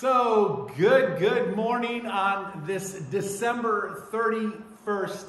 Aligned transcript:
So, 0.00 0.70
good, 0.78 1.18
good 1.18 1.54
morning 1.54 2.06
on 2.06 2.62
this 2.64 2.94
December 3.10 4.06
31st, 4.10 5.26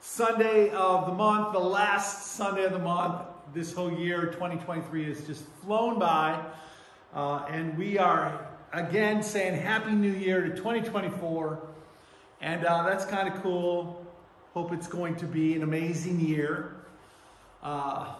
Sunday 0.00 0.70
of 0.70 1.04
the 1.04 1.12
month, 1.12 1.52
the 1.52 1.58
last 1.58 2.28
Sunday 2.28 2.64
of 2.64 2.72
the 2.72 2.78
month. 2.78 3.20
This 3.52 3.74
whole 3.74 3.92
year, 3.92 4.28
2023, 4.28 5.04
has 5.08 5.26
just 5.26 5.44
flown 5.62 5.98
by. 5.98 6.42
Uh, 7.12 7.44
and 7.50 7.76
we 7.76 7.98
are 7.98 8.48
again 8.72 9.22
saying 9.22 9.60
Happy 9.60 9.92
New 9.92 10.12
Year 10.12 10.40
to 10.40 10.56
2024. 10.56 11.62
And 12.40 12.64
uh, 12.64 12.84
that's 12.84 13.04
kind 13.04 13.28
of 13.28 13.42
cool. 13.42 14.06
Hope 14.54 14.72
it's 14.72 14.88
going 14.88 15.16
to 15.16 15.26
be 15.26 15.54
an 15.54 15.64
amazing 15.64 16.18
year. 16.18 16.76
Uh, 17.62 18.14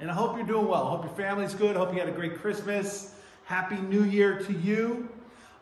and 0.00 0.10
I 0.10 0.14
hope 0.14 0.36
you're 0.36 0.46
doing 0.46 0.68
well. 0.68 0.84
Hope 0.84 1.04
your 1.04 1.14
family's 1.14 1.54
good. 1.54 1.76
Hope 1.76 1.94
you 1.94 1.98
had 1.98 2.10
a 2.10 2.12
great 2.12 2.36
Christmas. 2.40 3.11
Happy 3.44 3.76
New 3.76 4.04
Year 4.04 4.38
to 4.38 4.52
you. 4.52 5.08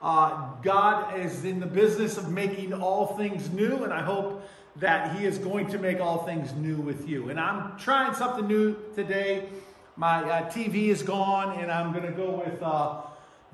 Uh, 0.03 0.53
God 0.63 1.19
is 1.19 1.45
in 1.45 1.61
the 1.61 1.67
business 1.67 2.19
of 2.19 2.31
making 2.31 2.75
all 2.75 3.17
things 3.17 3.51
new, 3.51 3.85
and 3.85 3.93
I 3.93 4.03
hope 4.03 4.47
that 4.77 5.17
He 5.17 5.25
is 5.25 5.39
going 5.39 5.69
to 5.69 5.79
make 5.79 5.99
all 5.99 6.25
things 6.25 6.53
new 6.53 6.77
with 6.77 7.09
you. 7.09 7.31
And 7.31 7.41
I'm 7.41 7.79
trying 7.79 8.15
something 8.15 8.47
new 8.47 8.77
today. 8.95 9.49
My 9.97 10.23
uh, 10.23 10.51
TV 10.51 10.89
is 10.89 11.03
gone, 11.03 11.59
and 11.59 11.71
I'm 11.71 11.93
going 11.93 12.05
to 12.05 12.13
go 12.13 12.43
with 12.45 12.63
uh, 12.63 13.01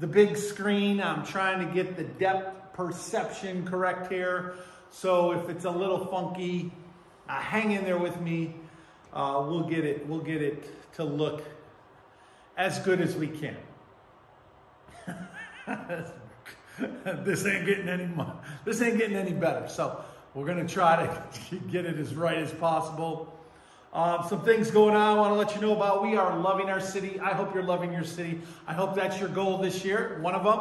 the 0.01 0.07
big 0.07 0.37
screen. 0.37 1.01
I'm 1.01 1.25
trying 1.25 1.67
to 1.67 1.73
get 1.73 1.97
the 1.97 2.05
depth 2.05 2.75
perception 2.75 3.65
correct 3.65 4.13
here. 4.13 4.55
So 4.91 5.33
if 5.33 5.49
it's 5.49 5.65
a 5.65 5.71
little 5.71 6.05
funky, 6.07 6.73
uh, 7.29 7.41
hang 7.41 7.73
in 7.73 7.85
there 7.85 7.99
with 7.99 8.21
me. 8.21 8.55
Uh, 9.13 9.45
we'll 9.49 9.69
get 9.69 9.85
it. 9.85 10.07
We'll 10.07 10.21
get 10.21 10.43
it 10.43 10.95
to 10.95 11.05
look 11.05 11.43
as 12.57 12.79
good 12.81 13.01
as 13.01 13.15
we 13.15 13.29
can. 13.29 13.57
this 17.05 17.47
ain't 17.47 17.67
getting 17.67 17.89
any 17.89 18.09
this 18.65 18.83
ain't 18.83 18.99
getting 18.99 19.17
any 19.17 19.33
better. 19.33 19.69
So 19.69 20.05
we're 20.35 20.47
gonna 20.47 20.69
try 20.69 21.07
to 21.07 21.57
get 21.71 21.87
it 21.87 21.99
as 21.99 22.15
right 22.15 22.39
as 22.39 22.53
possible. 22.53 23.33
Um, 23.93 24.27
some 24.29 24.43
things 24.43 24.71
going 24.71 24.95
on 24.95 25.17
I 25.17 25.19
want 25.19 25.33
to 25.33 25.39
let 25.39 25.55
you 25.55 25.61
know 25.63 25.75
about. 25.75 26.03
We 26.03 26.17
are 26.17 26.37
loving 26.39 26.69
our 26.69 26.81
city. 26.81 27.19
I 27.19 27.33
hope 27.33 27.55
you're 27.55 27.63
loving 27.63 27.95
your 27.95 28.05
city. 28.05 28.43
I 28.67 28.75
hope 28.75 28.95
that's 28.95 29.19
your 29.19 29.31
goal 29.31 29.57
this 29.57 29.87
year. 29.87 30.19
One 30.21 30.35
of 30.35 30.45
them 30.45 30.61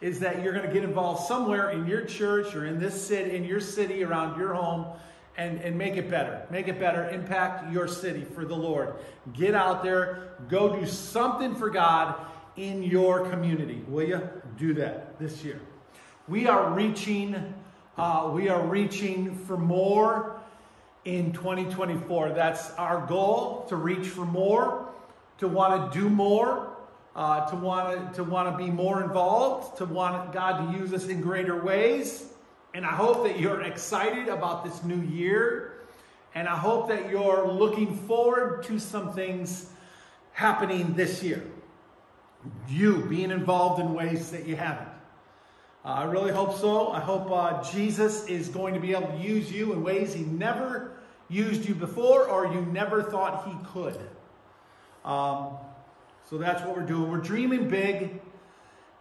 is 0.00 0.18
that 0.20 0.42
you're 0.42 0.54
going 0.54 0.66
to 0.66 0.72
get 0.72 0.82
involved 0.82 1.26
somewhere 1.26 1.70
in 1.70 1.86
your 1.86 2.06
church 2.06 2.54
or 2.54 2.64
in 2.64 2.80
this 2.80 3.06
city, 3.06 3.36
in 3.36 3.44
your 3.44 3.60
city, 3.60 4.02
around 4.02 4.38
your 4.38 4.54
home, 4.54 4.86
and, 5.36 5.60
and 5.60 5.76
make 5.76 5.96
it 5.96 6.08
better. 6.08 6.46
Make 6.50 6.68
it 6.68 6.80
better. 6.80 7.08
Impact 7.10 7.70
your 7.70 7.86
city 7.86 8.24
for 8.24 8.46
the 8.46 8.56
Lord. 8.56 8.94
Get 9.34 9.54
out 9.54 9.82
there. 9.82 10.30
Go 10.48 10.74
do 10.74 10.86
something 10.86 11.54
for 11.54 11.68
God 11.68 12.14
in 12.60 12.82
your 12.82 13.26
community. 13.30 13.82
Will 13.88 14.06
you 14.06 14.28
do 14.58 14.74
that 14.74 15.18
this 15.18 15.42
year? 15.42 15.60
We 16.28 16.46
are 16.46 16.70
reaching. 16.70 17.54
Uh, 17.96 18.30
we 18.34 18.50
are 18.50 18.60
reaching 18.60 19.34
for 19.34 19.56
more 19.56 20.38
in 21.06 21.32
2024. 21.32 22.30
That's 22.30 22.70
our 22.72 23.06
goal 23.06 23.64
to 23.70 23.76
reach 23.76 24.06
for 24.08 24.26
more, 24.26 24.90
to 25.38 25.48
want 25.48 25.90
to 25.90 25.98
do 25.98 26.10
more, 26.10 26.76
uh, 27.16 27.48
to 27.48 27.56
want 27.56 28.12
to 28.12 28.16
to 28.16 28.24
want 28.24 28.52
to 28.52 28.62
be 28.62 28.70
more 28.70 29.02
involved, 29.02 29.78
to 29.78 29.86
want 29.86 30.32
God 30.32 30.70
to 30.70 30.78
use 30.78 30.92
us 30.92 31.06
in 31.06 31.22
greater 31.22 31.62
ways. 31.62 32.26
And 32.74 32.84
I 32.84 32.92
hope 32.92 33.24
that 33.24 33.40
you're 33.40 33.62
excited 33.62 34.28
about 34.28 34.64
this 34.64 34.84
new 34.84 35.00
year. 35.00 35.72
And 36.34 36.46
I 36.46 36.56
hope 36.56 36.88
that 36.90 37.10
you're 37.10 37.50
looking 37.50 37.96
forward 38.06 38.62
to 38.64 38.78
some 38.78 39.12
things 39.12 39.70
happening 40.32 40.92
this 40.92 41.22
year 41.22 41.42
you 42.68 43.04
being 43.06 43.30
involved 43.30 43.80
in 43.80 43.94
ways 43.94 44.30
that 44.30 44.46
you 44.46 44.56
haven't. 44.56 44.88
Uh, 45.84 45.88
I 45.88 46.04
really 46.04 46.32
hope 46.32 46.58
so. 46.58 46.88
I 46.88 47.00
hope 47.00 47.30
uh, 47.30 47.62
Jesus 47.70 48.26
is 48.26 48.48
going 48.48 48.74
to 48.74 48.80
be 48.80 48.92
able 48.92 49.08
to 49.08 49.18
use 49.18 49.50
you 49.50 49.72
in 49.72 49.82
ways 49.82 50.12
he 50.12 50.24
never 50.24 50.92
used 51.28 51.66
you 51.66 51.74
before 51.74 52.26
or 52.26 52.52
you 52.52 52.60
never 52.66 53.02
thought 53.02 53.48
he 53.48 53.54
could. 53.72 53.98
Um, 55.04 55.56
so 56.28 56.38
that's 56.38 56.62
what 56.62 56.76
we're 56.76 56.86
doing. 56.86 57.10
We're 57.10 57.18
dreaming 57.18 57.68
big. 57.68 58.20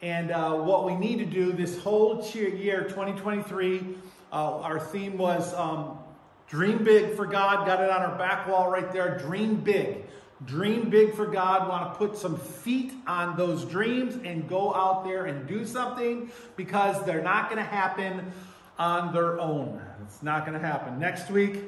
And 0.02 0.32
uh, 0.32 0.56
what 0.56 0.86
we 0.86 0.96
need 0.96 1.20
to 1.20 1.26
do 1.26 1.52
this 1.52 1.78
whole 1.80 2.26
year, 2.34 2.84
2023, 2.84 3.96
uh, 4.32 4.36
our 4.62 4.80
theme 4.80 5.18
was 5.18 5.54
um, 5.56 6.00
Dream 6.48 6.84
Big 6.84 7.16
for 7.16 7.26
God. 7.26 7.68
Got 7.68 7.84
it 7.84 7.90
on 7.90 8.02
our 8.02 8.18
back 8.18 8.48
wall 8.48 8.72
right 8.72 8.92
there. 8.94 9.18
Dream 9.18 9.58
Big. 9.58 10.06
Dream 10.46 10.90
big 10.90 11.16
for 11.16 11.26
God, 11.26 11.68
want 11.68 11.92
to 11.92 11.98
put 11.98 12.18
some 12.18 12.38
feet 12.38 12.94
on 13.06 13.36
those 13.36 13.66
dreams 13.66 14.18
and 14.24 14.48
go 14.48 14.74
out 14.74 15.04
there 15.04 15.26
and 15.26 15.46
do 15.46 15.66
something 15.66 16.32
because 16.56 17.04
they're 17.06 17.22
not 17.22 17.50
going 17.50 17.62
to 17.62 17.70
happen 17.70 18.32
on 18.78 19.14
their 19.14 19.38
own. 19.38 19.82
It's 20.04 20.24
not 20.24 20.46
going 20.46 20.58
to 20.60 20.66
happen. 20.66 20.98
Next 20.98 21.30
week, 21.30 21.60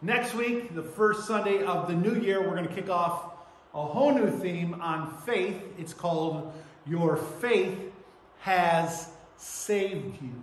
next 0.00 0.32
week, 0.34 0.76
the 0.76 0.82
first 0.82 1.26
Sunday 1.26 1.64
of 1.64 1.88
the 1.88 1.94
new 1.94 2.14
year, 2.14 2.40
we're 2.40 2.54
going 2.54 2.68
to 2.68 2.74
kick 2.74 2.88
off 2.88 3.32
a 3.74 3.84
whole 3.84 4.14
new 4.14 4.30
theme 4.30 4.80
on 4.80 5.12
faith. 5.26 5.60
It's 5.76 5.92
called 5.92 6.52
Your 6.86 7.16
Faith 7.16 7.92
Has 8.40 9.08
Saved 9.36 10.22
You. 10.22 10.40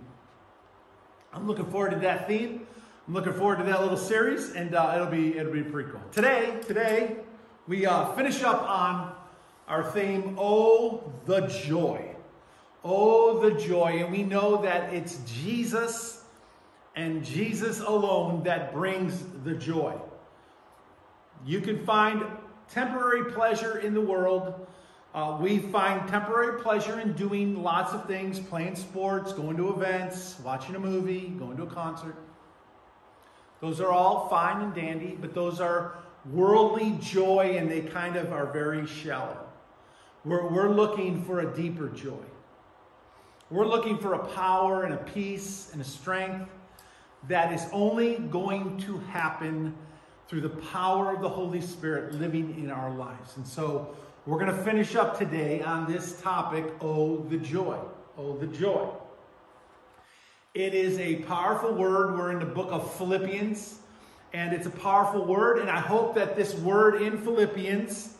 I'm 1.32 1.46
looking 1.46 1.70
forward 1.70 1.92
to 1.92 1.98
that 2.00 2.28
theme. 2.28 2.66
I'm 3.08 3.14
looking 3.14 3.32
forward 3.32 3.56
to 3.60 3.64
that 3.64 3.80
little 3.80 3.96
series, 3.96 4.50
and 4.50 4.74
uh, 4.74 4.92
it'll 4.94 5.06
be 5.06 5.38
it'll 5.38 5.52
be 5.52 5.62
pretty 5.62 5.90
cool. 5.90 6.02
Today, 6.12 6.60
today 6.66 7.16
we 7.66 7.86
uh, 7.86 8.12
finish 8.14 8.42
up 8.42 8.62
on 8.62 9.14
our 9.68 9.84
theme, 9.84 10.36
Oh, 10.38 11.12
the 11.24 11.46
Joy. 11.46 12.12
Oh, 12.84 13.38
the 13.40 13.60
joy. 13.60 14.02
And 14.02 14.10
we 14.10 14.22
know 14.22 14.62
that 14.62 14.92
it's 14.92 15.18
Jesus 15.26 16.24
and 16.96 17.24
Jesus 17.24 17.80
alone 17.80 18.42
that 18.44 18.72
brings 18.72 19.22
the 19.44 19.54
joy. 19.54 19.94
You 21.46 21.60
can 21.60 21.84
find 21.84 22.24
temporary 22.68 23.32
pleasure 23.32 23.78
in 23.78 23.94
the 23.94 24.00
world. 24.00 24.66
Uh, 25.14 25.38
we 25.40 25.58
find 25.58 26.08
temporary 26.08 26.60
pleasure 26.60 26.98
in 27.00 27.12
doing 27.12 27.62
lots 27.62 27.92
of 27.92 28.06
things 28.06 28.40
playing 28.40 28.76
sports, 28.76 29.32
going 29.32 29.56
to 29.56 29.70
events, 29.70 30.36
watching 30.42 30.74
a 30.74 30.78
movie, 30.78 31.28
going 31.38 31.56
to 31.56 31.64
a 31.64 31.66
concert. 31.66 32.16
Those 33.60 33.80
are 33.80 33.92
all 33.92 34.28
fine 34.28 34.60
and 34.60 34.74
dandy, 34.74 35.16
but 35.20 35.34
those 35.34 35.60
are 35.60 35.98
worldly 36.30 36.96
joy 37.00 37.56
and 37.56 37.70
they 37.70 37.80
kind 37.80 38.16
of 38.16 38.32
are 38.32 38.46
very 38.46 38.86
shallow. 38.86 39.38
We're, 40.24 40.46
we're 40.48 40.70
looking 40.70 41.22
for 41.24 41.40
a 41.40 41.56
deeper 41.56 41.88
joy. 41.88 42.24
We're 43.50 43.66
looking 43.66 43.98
for 43.98 44.14
a 44.14 44.26
power 44.28 44.84
and 44.84 44.94
a 44.94 44.98
peace 44.98 45.70
and 45.72 45.82
a 45.82 45.84
strength 45.84 46.48
that 47.28 47.52
is 47.52 47.66
only 47.72 48.16
going 48.16 48.78
to 48.78 48.98
happen 48.98 49.74
through 50.28 50.40
the 50.40 50.48
power 50.48 51.14
of 51.14 51.20
the 51.20 51.28
Holy 51.28 51.60
Spirit 51.60 52.14
living 52.14 52.56
in 52.58 52.70
our 52.70 52.94
lives. 52.94 53.36
And 53.36 53.46
so 53.46 53.94
we're 54.24 54.38
going 54.38 54.56
to 54.56 54.62
finish 54.64 54.94
up 54.94 55.18
today 55.18 55.60
on 55.60 55.90
this 55.90 56.20
topic, 56.20 56.64
Oh, 56.80 57.18
the 57.28 57.36
joy. 57.36 57.78
Oh, 58.16 58.36
the 58.36 58.46
joy. 58.46 58.88
It 60.54 60.74
is 60.74 60.98
a 60.98 61.16
powerful 61.16 61.74
word. 61.74 62.16
We're 62.16 62.30
in 62.30 62.38
the 62.38 62.46
book 62.46 62.68
of 62.70 62.94
Philippians 62.94 63.80
and 64.32 64.52
it's 64.52 64.66
a 64.66 64.70
powerful 64.70 65.24
word. 65.24 65.58
And 65.58 65.70
I 65.70 65.80
hope 65.80 66.14
that 66.14 66.36
this 66.36 66.54
word 66.54 67.02
in 67.02 67.18
Philippians 67.18 68.14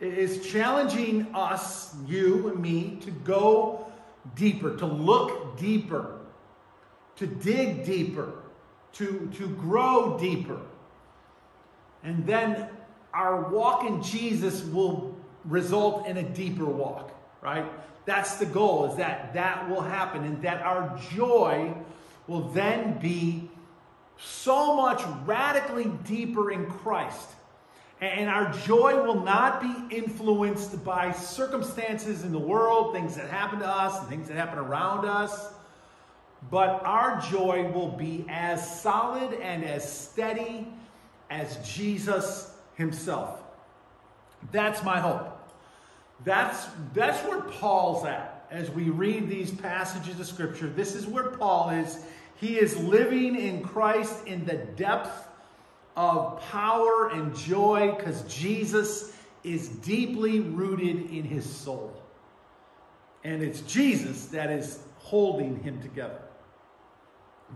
is 0.00 0.46
challenging 0.46 1.28
us, 1.34 1.94
you 2.06 2.48
and 2.48 2.60
me, 2.60 2.98
to 3.02 3.10
go 3.10 3.86
deeper, 4.34 4.76
to 4.76 4.86
look 4.86 5.58
deeper, 5.58 6.18
to 7.16 7.26
dig 7.26 7.84
deeper, 7.84 8.32
to, 8.94 9.30
to 9.36 9.48
grow 9.48 10.18
deeper. 10.18 10.60
And 12.02 12.26
then 12.26 12.68
our 13.12 13.48
walk 13.48 13.84
in 13.84 14.02
Jesus 14.02 14.62
will 14.64 15.16
result 15.44 16.06
in 16.06 16.16
a 16.16 16.22
deeper 16.22 16.64
walk, 16.64 17.12
right? 17.40 17.64
That's 18.04 18.36
the 18.36 18.46
goal, 18.46 18.90
is 18.90 18.96
that 18.96 19.32
that 19.34 19.68
will 19.70 19.80
happen 19.80 20.24
and 20.24 20.42
that 20.42 20.62
our 20.62 20.98
joy 21.14 21.74
will 22.26 22.48
then 22.48 22.98
be 22.98 23.48
so 24.18 24.76
much 24.76 25.02
radically 25.24 25.90
deeper 26.04 26.50
in 26.50 26.66
Christ. 26.66 27.28
And 28.00 28.28
our 28.28 28.52
joy 28.52 29.02
will 29.02 29.22
not 29.22 29.60
be 29.60 29.96
influenced 29.96 30.84
by 30.84 31.12
circumstances 31.12 32.24
in 32.24 32.32
the 32.32 32.38
world, 32.38 32.92
things 32.92 33.16
that 33.16 33.30
happen 33.30 33.60
to 33.60 33.68
us, 33.68 33.98
and 34.00 34.08
things 34.08 34.28
that 34.28 34.36
happen 34.36 34.58
around 34.58 35.06
us. 35.06 35.52
But 36.50 36.82
our 36.84 37.20
joy 37.20 37.70
will 37.72 37.88
be 37.88 38.26
as 38.28 38.80
solid 38.80 39.32
and 39.40 39.64
as 39.64 39.90
steady 39.90 40.66
as 41.30 41.56
Jesus 41.66 42.54
himself. 42.74 43.40
That's 44.52 44.82
my 44.82 45.00
hope. 45.00 45.30
That's, 46.24 46.66
that's 46.92 47.18
where 47.26 47.40
Paul's 47.40 48.04
at 48.04 48.46
as 48.50 48.70
we 48.70 48.84
read 48.84 49.28
these 49.28 49.50
passages 49.50 50.20
of 50.20 50.26
Scripture. 50.26 50.68
This 50.68 50.94
is 50.94 51.06
where 51.06 51.30
Paul 51.30 51.70
is 51.70 51.98
he 52.44 52.58
is 52.58 52.76
living 52.76 53.36
in 53.36 53.62
Christ 53.62 54.26
in 54.26 54.44
the 54.44 54.56
depth 54.76 55.28
of 55.96 56.42
power 56.42 57.08
and 57.08 57.34
joy 57.34 57.94
because 57.96 58.22
Jesus 58.24 59.16
is 59.42 59.68
deeply 59.68 60.40
rooted 60.40 61.10
in 61.10 61.24
his 61.24 61.48
soul. 61.48 61.90
and 63.24 63.42
it's 63.42 63.62
Jesus 63.62 64.26
that 64.26 64.50
is 64.50 64.80
holding 64.98 65.58
him 65.62 65.80
together. 65.80 66.20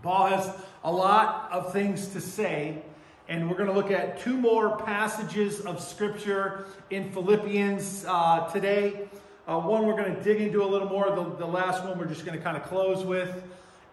Paul 0.02 0.28
has 0.28 0.50
a 0.82 0.90
lot 0.90 1.50
of 1.52 1.74
things 1.74 2.08
to 2.08 2.22
say, 2.22 2.80
and 3.28 3.50
we're 3.50 3.56
going 3.58 3.68
to 3.68 3.74
look 3.74 3.90
at 3.90 4.18
two 4.20 4.38
more 4.38 4.78
passages 4.78 5.60
of 5.60 5.82
Scripture 5.82 6.64
in 6.88 7.12
Philippians 7.12 8.06
uh, 8.08 8.50
today. 8.50 9.10
Uh, 9.46 9.60
one 9.60 9.84
we're 9.86 9.96
going 9.96 10.14
to 10.14 10.22
dig 10.22 10.40
into 10.40 10.62
a 10.62 10.66
little 10.66 10.88
more. 10.88 11.14
The, 11.14 11.36
the 11.36 11.46
last 11.46 11.84
one 11.84 11.98
we're 11.98 12.06
just 12.06 12.24
going 12.24 12.38
to 12.38 12.42
kind 12.42 12.56
of 12.56 12.62
close 12.62 13.04
with. 13.04 13.42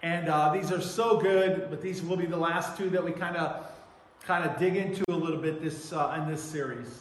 And 0.05 0.29
uh, 0.29 0.53
these 0.53 0.71
are 0.71 0.81
so 0.81 1.19
good, 1.19 1.65
but 1.71 1.81
these 1.81 2.03
will 2.03 2.15
be 2.15 2.27
the 2.27 2.37
last 2.37 2.77
two 2.77 2.91
that 2.91 3.03
we 3.03 3.11
kind 3.11 3.35
of 3.35 3.65
kind 4.21 4.47
of 4.47 4.59
dig 4.59 4.75
into 4.75 5.03
a 5.09 5.15
little 5.15 5.41
bit 5.41 5.63
this 5.63 5.91
uh, 5.93 6.15
in 6.21 6.31
this 6.31 6.43
series. 6.43 6.99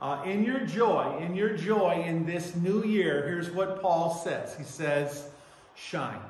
Uh, 0.00 0.22
in 0.24 0.42
your 0.42 0.60
joy, 0.60 1.18
in 1.20 1.34
your 1.34 1.54
joy 1.54 2.02
in 2.06 2.24
this 2.24 2.56
new 2.56 2.82
year, 2.82 3.26
here's 3.26 3.50
what 3.50 3.82
Paul 3.82 4.14
says. 4.24 4.56
He 4.56 4.64
says, 4.64 5.28
"Shine." 5.74 6.22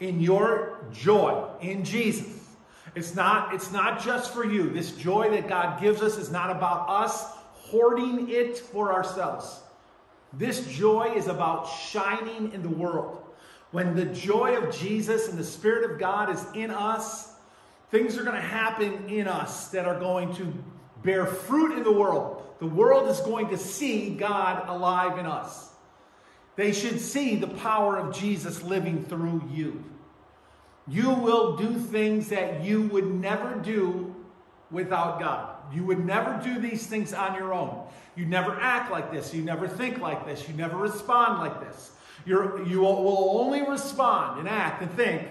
In 0.00 0.18
your 0.18 0.78
joy 0.94 1.46
in 1.60 1.84
Jesus. 1.84 2.48
It's 2.94 3.14
not, 3.14 3.52
it's 3.52 3.70
not 3.70 4.02
just 4.02 4.32
for 4.32 4.46
you. 4.46 4.70
This 4.70 4.92
joy 4.92 5.28
that 5.32 5.46
God 5.46 5.78
gives 5.78 6.00
us 6.00 6.16
is 6.16 6.30
not 6.30 6.50
about 6.50 6.88
us 6.88 7.22
hoarding 7.52 8.30
it 8.30 8.56
for 8.56 8.94
ourselves. 8.94 9.60
This 10.32 10.66
joy 10.68 11.12
is 11.14 11.26
about 11.26 11.66
shining 11.66 12.50
in 12.52 12.62
the 12.62 12.70
world. 12.70 13.23
When 13.74 13.96
the 13.96 14.04
joy 14.04 14.56
of 14.56 14.72
Jesus 14.72 15.28
and 15.28 15.36
the 15.36 15.42
Spirit 15.42 15.90
of 15.90 15.98
God 15.98 16.30
is 16.30 16.46
in 16.54 16.70
us, 16.70 17.32
things 17.90 18.16
are 18.16 18.22
going 18.22 18.36
to 18.36 18.40
happen 18.40 19.08
in 19.08 19.26
us 19.26 19.66
that 19.70 19.84
are 19.84 19.98
going 19.98 20.32
to 20.36 20.54
bear 21.02 21.26
fruit 21.26 21.76
in 21.76 21.82
the 21.82 21.90
world. 21.90 22.40
The 22.60 22.68
world 22.68 23.08
is 23.08 23.18
going 23.22 23.48
to 23.48 23.58
see 23.58 24.10
God 24.10 24.68
alive 24.68 25.18
in 25.18 25.26
us. 25.26 25.70
They 26.54 26.70
should 26.70 27.00
see 27.00 27.34
the 27.34 27.48
power 27.48 27.98
of 27.98 28.14
Jesus 28.14 28.62
living 28.62 29.04
through 29.06 29.42
you. 29.52 29.84
You 30.86 31.10
will 31.10 31.56
do 31.56 31.74
things 31.74 32.28
that 32.28 32.62
you 32.62 32.82
would 32.82 33.12
never 33.12 33.56
do 33.56 34.14
without 34.70 35.18
God. 35.18 35.52
You 35.74 35.84
would 35.86 36.06
never 36.06 36.40
do 36.44 36.60
these 36.60 36.86
things 36.86 37.12
on 37.12 37.34
your 37.34 37.52
own. 37.52 37.88
You 38.14 38.24
never 38.24 38.56
act 38.60 38.92
like 38.92 39.10
this. 39.10 39.34
You 39.34 39.42
never 39.42 39.66
think 39.66 39.98
like 39.98 40.24
this. 40.26 40.48
You 40.48 40.54
never 40.54 40.76
respond 40.76 41.40
like 41.40 41.58
this. 41.58 41.63
You're, 42.26 42.66
you 42.66 42.80
will 42.80 43.38
only 43.38 43.62
respond 43.62 44.40
and 44.40 44.48
act 44.48 44.82
and 44.82 44.90
think 44.92 45.22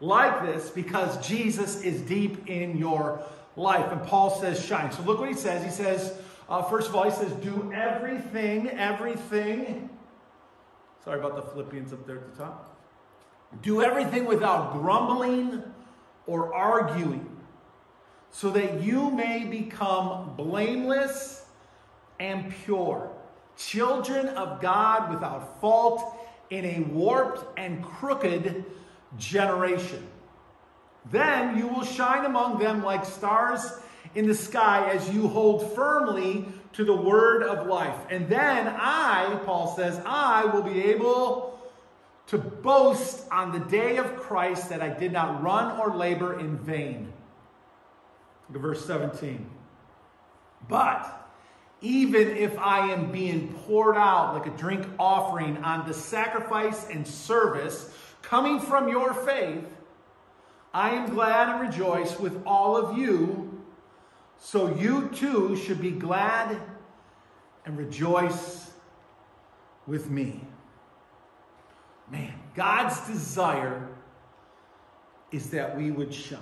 like 0.00 0.42
this 0.44 0.70
because 0.70 1.26
Jesus 1.26 1.82
is 1.82 2.00
deep 2.02 2.48
in 2.48 2.76
your 2.76 3.22
life. 3.56 3.90
And 3.92 4.02
Paul 4.02 4.40
says, 4.40 4.64
shine. 4.64 4.92
So 4.92 5.02
look 5.02 5.18
what 5.18 5.28
he 5.28 5.34
says. 5.34 5.64
He 5.64 5.70
says, 5.70 6.14
uh, 6.48 6.62
first 6.62 6.88
of 6.88 6.96
all, 6.96 7.04
he 7.04 7.10
says, 7.10 7.32
do 7.32 7.72
everything, 7.74 8.68
everything. 8.70 9.88
Sorry 11.04 11.18
about 11.18 11.36
the 11.36 11.42
Philippians 11.42 11.92
up 11.92 12.06
there 12.06 12.16
at 12.16 12.32
the 12.32 12.36
top. 12.42 12.78
Do 13.62 13.82
everything 13.82 14.26
without 14.26 14.74
grumbling 14.74 15.62
or 16.26 16.54
arguing, 16.54 17.26
so 18.30 18.50
that 18.50 18.82
you 18.82 19.10
may 19.10 19.44
become 19.44 20.34
blameless 20.36 21.44
and 22.20 22.54
pure 22.64 23.09
children 23.66 24.28
of 24.28 24.60
God 24.60 25.10
without 25.10 25.60
fault 25.60 26.16
in 26.50 26.64
a 26.64 26.80
warped 26.80 27.58
and 27.58 27.84
crooked 27.84 28.64
generation. 29.18 30.06
Then 31.10 31.56
you 31.56 31.68
will 31.68 31.84
shine 31.84 32.24
among 32.24 32.58
them 32.58 32.82
like 32.82 33.04
stars 33.04 33.72
in 34.14 34.26
the 34.26 34.34
sky 34.34 34.90
as 34.90 35.08
you 35.10 35.28
hold 35.28 35.74
firmly 35.74 36.46
to 36.72 36.84
the 36.84 36.94
word 36.94 37.42
of 37.42 37.66
life. 37.66 37.96
And 38.10 38.28
then 38.28 38.68
I, 38.68 39.40
Paul 39.44 39.74
says, 39.76 40.00
I 40.04 40.44
will 40.46 40.62
be 40.62 40.82
able 40.84 41.58
to 42.28 42.38
boast 42.38 43.26
on 43.32 43.52
the 43.52 43.58
day 43.58 43.96
of 43.96 44.16
Christ 44.16 44.68
that 44.68 44.80
I 44.80 44.88
did 44.88 45.12
not 45.12 45.42
run 45.42 45.78
or 45.80 45.96
labor 45.96 46.38
in 46.38 46.56
vain. 46.58 47.12
Look 48.48 48.56
at 48.56 48.62
verse 48.62 48.84
17. 48.84 49.46
But 50.68 51.29
even 51.82 52.36
if 52.36 52.58
I 52.58 52.92
am 52.92 53.10
being 53.10 53.54
poured 53.54 53.96
out 53.96 54.34
like 54.34 54.46
a 54.46 54.56
drink 54.56 54.86
offering 54.98 55.56
on 55.58 55.86
the 55.88 55.94
sacrifice 55.94 56.86
and 56.88 57.06
service 57.06 57.90
coming 58.22 58.60
from 58.60 58.88
your 58.88 59.14
faith, 59.14 59.66
I 60.74 60.90
am 60.90 61.10
glad 61.10 61.48
and 61.48 61.60
rejoice 61.60 62.18
with 62.18 62.42
all 62.46 62.76
of 62.76 62.96
you. 62.96 63.62
So 64.38 64.74
you 64.76 65.08
too 65.08 65.56
should 65.56 65.80
be 65.80 65.90
glad 65.90 66.60
and 67.64 67.76
rejoice 67.76 68.70
with 69.86 70.10
me. 70.10 70.42
Man, 72.10 72.34
God's 72.54 73.00
desire 73.06 73.88
is 75.32 75.50
that 75.50 75.76
we 75.76 75.90
would 75.90 76.12
shine. 76.12 76.40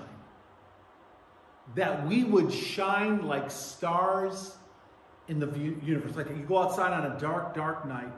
That 1.75 2.07
we 2.07 2.25
would 2.25 2.53
shine 2.53 3.27
like 3.27 3.51
stars 3.51 4.58
in 5.29 5.39
the 5.39 5.47
universe. 5.83 6.17
Like 6.17 6.29
you 6.31 6.45
go 6.47 6.59
outside 6.59 6.93
on 6.93 7.13
a 7.13 7.19
dark, 7.19 7.55
dark 7.55 7.87
night 7.87 8.13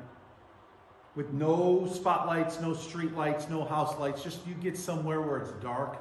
with 1.15 1.33
no 1.33 1.89
spotlights, 1.93 2.61
no 2.61 2.73
street 2.73 3.15
lights, 3.15 3.49
no 3.49 3.65
house 3.65 3.99
lights, 3.99 4.23
just 4.23 4.47
you 4.47 4.55
get 4.55 4.77
somewhere 4.77 5.21
where 5.21 5.39
it's 5.39 5.51
dark 5.63 5.99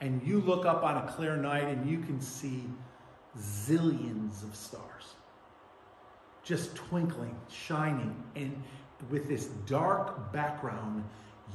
and 0.00 0.22
you 0.26 0.40
look 0.40 0.66
up 0.66 0.82
on 0.82 0.96
a 0.96 1.12
clear 1.12 1.36
night 1.36 1.64
and 1.64 1.88
you 1.88 1.98
can 1.98 2.20
see 2.20 2.64
zillions 3.38 4.42
of 4.42 4.54
stars 4.54 5.14
just 6.46 6.76
twinkling, 6.76 7.36
shining, 7.50 8.14
and 8.36 8.62
with 9.10 9.28
this 9.28 9.46
dark 9.66 10.32
background, 10.32 11.04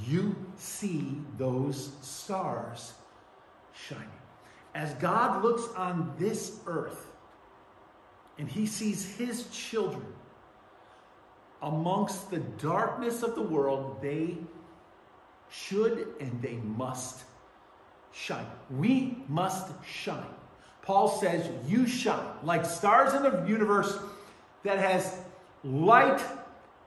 you 0.06 0.36
see 0.58 1.18
those 1.38 1.92
stars 2.02 2.94
shining. 3.74 4.08
As 4.76 4.94
God 4.96 5.44
looks 5.44 5.64
on 5.76 6.14
this 6.20 6.60
earth, 6.68 7.08
and 8.38 8.50
he 8.50 8.66
sees 8.66 9.06
his 9.16 9.48
children 9.48 10.06
amongst 11.62 12.32
the 12.32 12.40
darkness 12.40 13.24
of 13.24 13.36
the 13.36 13.42
world, 13.42 14.02
they 14.02 14.38
should 15.50 16.08
and 16.20 16.42
they 16.42 16.56
must 16.56 17.24
shine. 18.12 18.48
We 18.70 19.18
must 19.28 19.72
shine. 19.86 20.24
Paul 20.82 21.08
says, 21.08 21.48
You 21.68 21.86
shine 21.86 22.26
like 22.44 22.66
stars 22.66 23.14
in 23.14 23.24
the 23.24 23.46
universe 23.48 23.98
that 24.64 24.80
has 24.80 25.18
light 25.64 26.22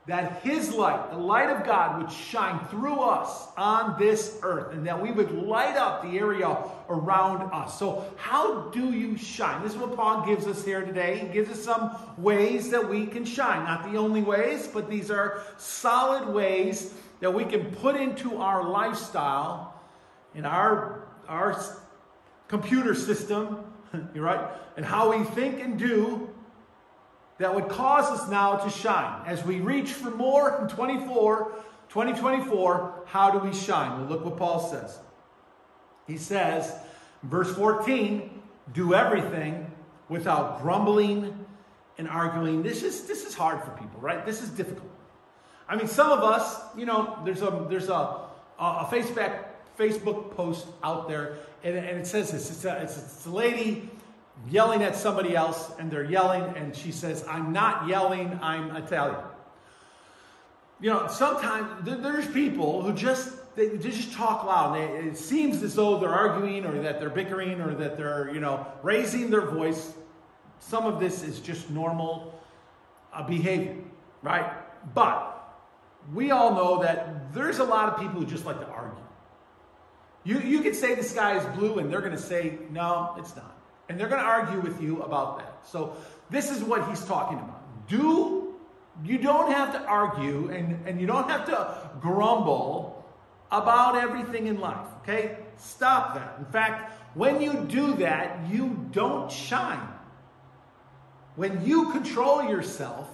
that 0.07 0.43
His 0.43 0.73
light, 0.73 1.11
the 1.11 1.17
light 1.17 1.49
of 1.49 1.65
God, 1.65 2.03
would 2.03 2.13
shine 2.13 2.61
through 2.67 3.01
us 3.01 3.49
on 3.57 3.99
this 3.99 4.39
earth 4.43 4.73
and 4.73 4.87
that 4.87 5.01
we 5.01 5.11
would 5.11 5.33
light 5.33 5.77
up 5.77 6.03
the 6.03 6.19
area 6.19 6.59
around 6.91 7.51
us. 7.53 7.79
So, 7.79 8.05
how 8.17 8.69
do 8.69 8.93
you 8.93 9.17
shine? 9.17 9.63
This 9.63 9.73
is 9.73 9.79
what 9.79 9.97
Paul 9.97 10.27
gives 10.27 10.47
us 10.47 10.65
here 10.65 10.85
today. 10.85 11.19
He 11.19 11.29
gives 11.29 11.51
us 11.51 11.63
some 11.63 11.97
ways 12.19 12.71
that 12.71 12.87
we 12.87 13.07
can 13.07 13.25
shine. 13.25 13.65
Not 13.65 13.91
the 13.91 13.99
only 13.99 14.21
ways, 14.21 14.69
but 14.69 14.91
these 14.91 15.11
are 15.11 15.43
solid 15.57 16.29
ways 16.29 16.93
that 17.21 17.33
we 17.33 17.45
can 17.45 17.65
put 17.77 17.97
into 17.97 18.37
our 18.43 18.69
lifestyle, 18.69 19.81
in 20.35 20.45
our, 20.45 21.07
our 21.29 21.59
computer 22.49 22.95
system, 22.95 23.65
you're 24.15 24.25
right? 24.25 24.51
And 24.77 24.85
how 24.85 25.17
we 25.17 25.25
think 25.25 25.63
and 25.63 25.79
do 25.79 26.29
that 27.39 27.55
would 27.55 27.69
cause 27.69 28.07
us 28.07 28.29
now 28.31 28.57
to 28.57 28.71
shine. 28.71 29.23
As 29.27 29.45
we 29.45 29.61
reach 29.61 29.91
for 29.91 30.11
more 30.11 30.61
in 30.63 30.69
24, 30.69 31.53
2024, 31.89 33.05
how 33.07 33.31
do 33.31 33.39
we 33.39 33.53
shine? 33.53 34.01
Well, 34.01 34.09
look 34.09 34.25
what 34.25 34.37
Paul 34.37 34.61
says. 34.71 34.99
He 36.07 36.17
says, 36.17 36.73
verse 37.23 37.55
14, 37.55 38.43
do 38.73 38.95
everything 38.95 39.71
without 40.09 40.63
grumbling 40.63 41.47
and 41.99 42.09
arguing. 42.09 42.63
This 42.63 42.83
is 42.83 43.05
this 43.05 43.25
is 43.25 43.35
hard 43.35 43.63
for 43.63 43.71
people, 43.71 44.01
right? 44.01 44.25
This 44.27 44.43
is 44.43 44.51
difficult. 44.51 44.91
I 45.69 45.77
mean, 45.77 45.87
some 45.87 46.11
of 46.11 46.21
us, 46.21 46.61
you 46.77 46.87
know, 46.87 47.19
there's 47.25 47.43
a 47.43 47.67
there's 47.69 47.89
a 47.89 48.21
a 48.59 48.85
Facebook 48.91 49.45
Facebook 49.79 50.35
post 50.37 50.67
out 50.83 51.09
there, 51.09 51.37
and, 51.63 51.77
and 51.77 51.99
it 51.99 52.07
says 52.07 52.31
this. 52.31 52.51
It's 52.51 52.65
a, 52.65 52.83
it's, 52.83 52.97
it's 52.97 53.27
a 53.27 53.31
lady 53.31 53.91
yelling 54.51 54.83
at 54.83 54.97
somebody 54.97 55.35
else 55.35 55.71
and 55.79 55.91
they're 55.91 56.05
yelling 56.05 56.43
and 56.57 56.75
she 56.75 56.91
says 56.93 57.25
i'm 57.29 57.53
not 57.53 57.89
yelling 57.89 58.39
i'm 58.43 58.75
italian. 58.77 59.21
You 60.81 60.91
know 60.91 61.07
sometimes 61.07 61.85
there's 61.85 62.27
people 62.29 62.83
who 62.83 62.93
just 62.93 63.33
they 63.57 63.79
just 63.79 64.13
talk 64.13 64.45
loud 64.45 64.77
they, 64.77 65.09
it 65.09 65.17
seems 65.17 65.63
as 65.63 65.75
though 65.75 65.99
they're 65.99 66.11
arguing 66.11 66.67
or 66.67 66.83
that 66.83 67.01
they're 67.01 67.11
bickering 67.11 67.61
or 67.61 67.75
that 67.75 67.97
they're 67.97 68.31
you 68.35 68.41
know 68.41 68.67
raising 68.83 69.31
their 69.31 69.47
voice. 69.47 69.95
Some 70.59 70.85
of 70.85 70.99
this 70.99 71.23
is 71.23 71.41
just 71.41 71.71
normal 71.71 72.39
uh, 73.13 73.23
behavior 73.23 73.77
right? 74.25 74.51
But 74.95 75.31
we 76.13 76.33
all 76.33 76.55
know 76.55 76.83
that 76.83 77.33
there's 77.33 77.59
a 77.59 77.65
lot 77.65 77.93
of 77.93 78.01
people 78.01 78.21
who 78.21 78.27
just 78.27 78.45
like 78.45 78.59
to 78.59 78.67
argue. 78.67 78.99
You, 80.25 80.41
you 80.41 80.63
could 80.63 80.75
say 80.75 80.95
the 80.95 81.05
sky 81.05 81.37
is 81.39 81.57
blue 81.57 81.79
and 81.79 81.93
they're 81.93 82.01
going 82.01 82.13
to 82.13 82.19
say 82.19 82.59
no 82.71 83.15
it's 83.19 83.37
not 83.37 83.54
and 83.89 83.99
they're 83.99 84.09
going 84.09 84.21
to 84.21 84.27
argue 84.27 84.61
with 84.61 84.81
you 84.83 85.03
about 85.03 85.39
that. 85.39 85.59
So, 85.65 85.97
this 86.31 86.51
is 86.51 86.63
what 86.63 86.89
he's 86.89 87.05
talking 87.05 87.39
about. 87.39 87.63
Do 87.89 88.55
You 89.05 89.19
don't 89.19 89.53
have 89.53 89.73
to 89.73 89.85
argue 89.85 90.51
and, 90.51 90.87
and 90.87 91.01
you 91.01 91.07
don't 91.07 91.29
have 91.29 91.47
to 91.47 91.91
grumble 92.01 93.05
about 93.51 93.97
everything 93.97 94.47
in 94.47 94.59
life, 94.59 94.87
okay? 95.03 95.37
Stop 95.57 96.15
that. 96.15 96.37
In 96.39 96.45
fact, 96.47 96.93
when 97.15 97.41
you 97.41 97.65
do 97.65 97.95
that, 97.97 98.51
you 98.51 98.89
don't 98.91 99.31
shine. 99.31 99.89
When 101.37 101.65
you 101.65 101.91
control 101.91 102.45
yourself, 102.45 103.09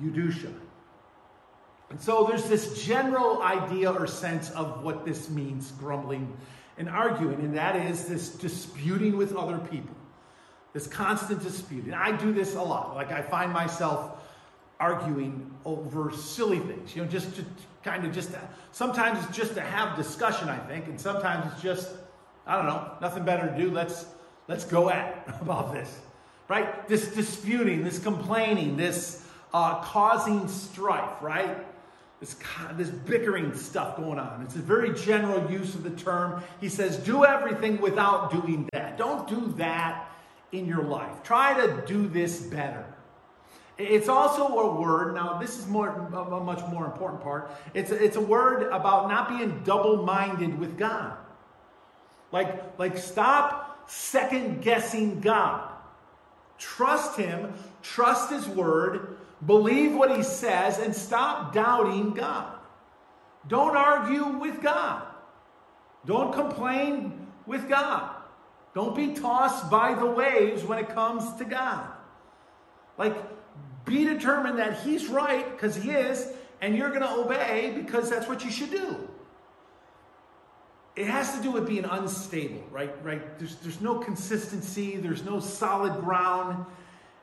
you 0.00 0.10
do 0.10 0.30
shine. 0.30 0.60
And 1.90 2.00
so 2.00 2.24
there's 2.24 2.48
this 2.48 2.82
general 2.84 3.42
idea 3.42 3.92
or 3.92 4.06
sense 4.06 4.50
of 4.50 4.82
what 4.82 5.04
this 5.04 5.30
means, 5.30 5.70
grumbling 5.72 6.36
and 6.78 6.88
arguing, 6.88 7.40
and 7.40 7.56
that 7.56 7.76
is 7.76 8.06
this 8.06 8.30
disputing 8.30 9.16
with 9.16 9.34
other 9.34 9.58
people, 9.58 9.94
this 10.72 10.86
constant 10.86 11.42
disputing. 11.42 11.94
I 11.94 12.16
do 12.16 12.32
this 12.32 12.54
a 12.54 12.62
lot. 12.62 12.94
Like 12.94 13.12
I 13.12 13.22
find 13.22 13.52
myself 13.52 14.22
arguing 14.78 15.50
over 15.64 16.12
silly 16.12 16.58
things, 16.58 16.94
you 16.94 17.02
know, 17.02 17.08
just 17.08 17.34
to 17.36 17.44
kind 17.82 18.04
of 18.04 18.12
just, 18.12 18.32
to, 18.32 18.40
sometimes 18.72 19.24
it's 19.24 19.36
just 19.36 19.54
to 19.54 19.60
have 19.60 19.96
discussion, 19.96 20.48
I 20.48 20.58
think, 20.58 20.86
and 20.86 21.00
sometimes 21.00 21.50
it's 21.52 21.62
just, 21.62 21.88
I 22.46 22.56
don't 22.56 22.66
know, 22.66 22.92
nothing 23.00 23.24
better 23.24 23.48
to 23.48 23.56
do. 23.56 23.70
Let's, 23.70 24.04
let's 24.48 24.64
go 24.64 24.90
at 24.90 25.24
about 25.40 25.72
this, 25.72 25.98
right? 26.48 26.86
This 26.88 27.14
disputing, 27.14 27.84
this 27.84 27.98
complaining, 27.98 28.76
this 28.76 29.24
uh, 29.54 29.80
causing 29.82 30.46
strife, 30.48 31.22
right? 31.22 31.65
This, 32.18 32.34
this 32.76 32.88
bickering 32.88 33.54
stuff 33.54 33.96
going 33.96 34.18
on. 34.18 34.42
It's 34.42 34.56
a 34.56 34.60
very 34.60 34.94
general 34.94 35.50
use 35.50 35.74
of 35.74 35.82
the 35.82 35.90
term. 35.90 36.42
He 36.60 36.70
says, 36.70 36.96
do 36.96 37.26
everything 37.26 37.78
without 37.78 38.30
doing 38.30 38.68
that. 38.72 38.96
Don't 38.96 39.28
do 39.28 39.52
that 39.58 40.08
in 40.50 40.66
your 40.66 40.82
life. 40.82 41.22
Try 41.22 41.66
to 41.66 41.84
do 41.86 42.08
this 42.08 42.40
better. 42.40 42.86
It's 43.78 44.08
also 44.08 44.46
a 44.46 44.80
word, 44.80 45.14
now 45.14 45.36
this 45.38 45.58
is 45.58 45.66
more 45.66 45.88
a 45.88 46.40
much 46.40 46.66
more 46.70 46.86
important 46.86 47.22
part. 47.22 47.50
It's 47.74 47.90
a, 47.90 48.02
it's 48.02 48.16
a 48.16 48.20
word 48.22 48.62
about 48.72 49.08
not 49.10 49.28
being 49.28 49.62
double-minded 49.64 50.58
with 50.58 50.78
God. 50.78 51.18
Like, 52.32 52.78
like 52.78 52.96
stop 52.96 53.90
second 53.90 54.62
guessing 54.62 55.20
God. 55.20 55.70
Trust 56.56 57.18
Him, 57.18 57.52
trust 57.92 58.30
His 58.30 58.46
word, 58.48 59.16
Believe 59.44 59.94
what 59.94 60.16
he 60.16 60.22
says 60.22 60.78
and 60.78 60.94
stop 60.94 61.52
doubting 61.52 62.12
God. 62.12 62.58
Don't 63.48 63.76
argue 63.76 64.26
with 64.38 64.62
God. 64.62 65.06
Don't 66.06 66.32
complain 66.32 67.26
with 67.46 67.68
God. 67.68 68.14
Don't 68.74 68.96
be 68.96 69.14
tossed 69.14 69.70
by 69.70 69.94
the 69.94 70.06
waves 70.06 70.64
when 70.64 70.78
it 70.78 70.88
comes 70.88 71.36
to 71.36 71.44
God. 71.44 71.86
Like, 72.98 73.14
be 73.84 74.04
determined 74.04 74.58
that 74.58 74.80
He's 74.80 75.06
right 75.06 75.50
because 75.52 75.76
He 75.76 75.90
is, 75.90 76.28
and 76.60 76.76
you're 76.76 76.88
going 76.88 77.02
to 77.02 77.12
obey 77.12 77.72
because 77.76 78.10
that's 78.10 78.26
what 78.26 78.44
you 78.44 78.50
should 78.50 78.70
do. 78.70 79.08
It 80.96 81.06
has 81.06 81.36
to 81.36 81.42
do 81.42 81.50
with 81.50 81.66
being 81.66 81.84
unstable, 81.84 82.64
right? 82.70 82.92
Right? 83.04 83.38
There's, 83.38 83.56
there's 83.56 83.80
no 83.80 83.98
consistency, 83.98 84.96
there's 84.96 85.22
no 85.24 85.40
solid 85.40 86.00
ground. 86.00 86.64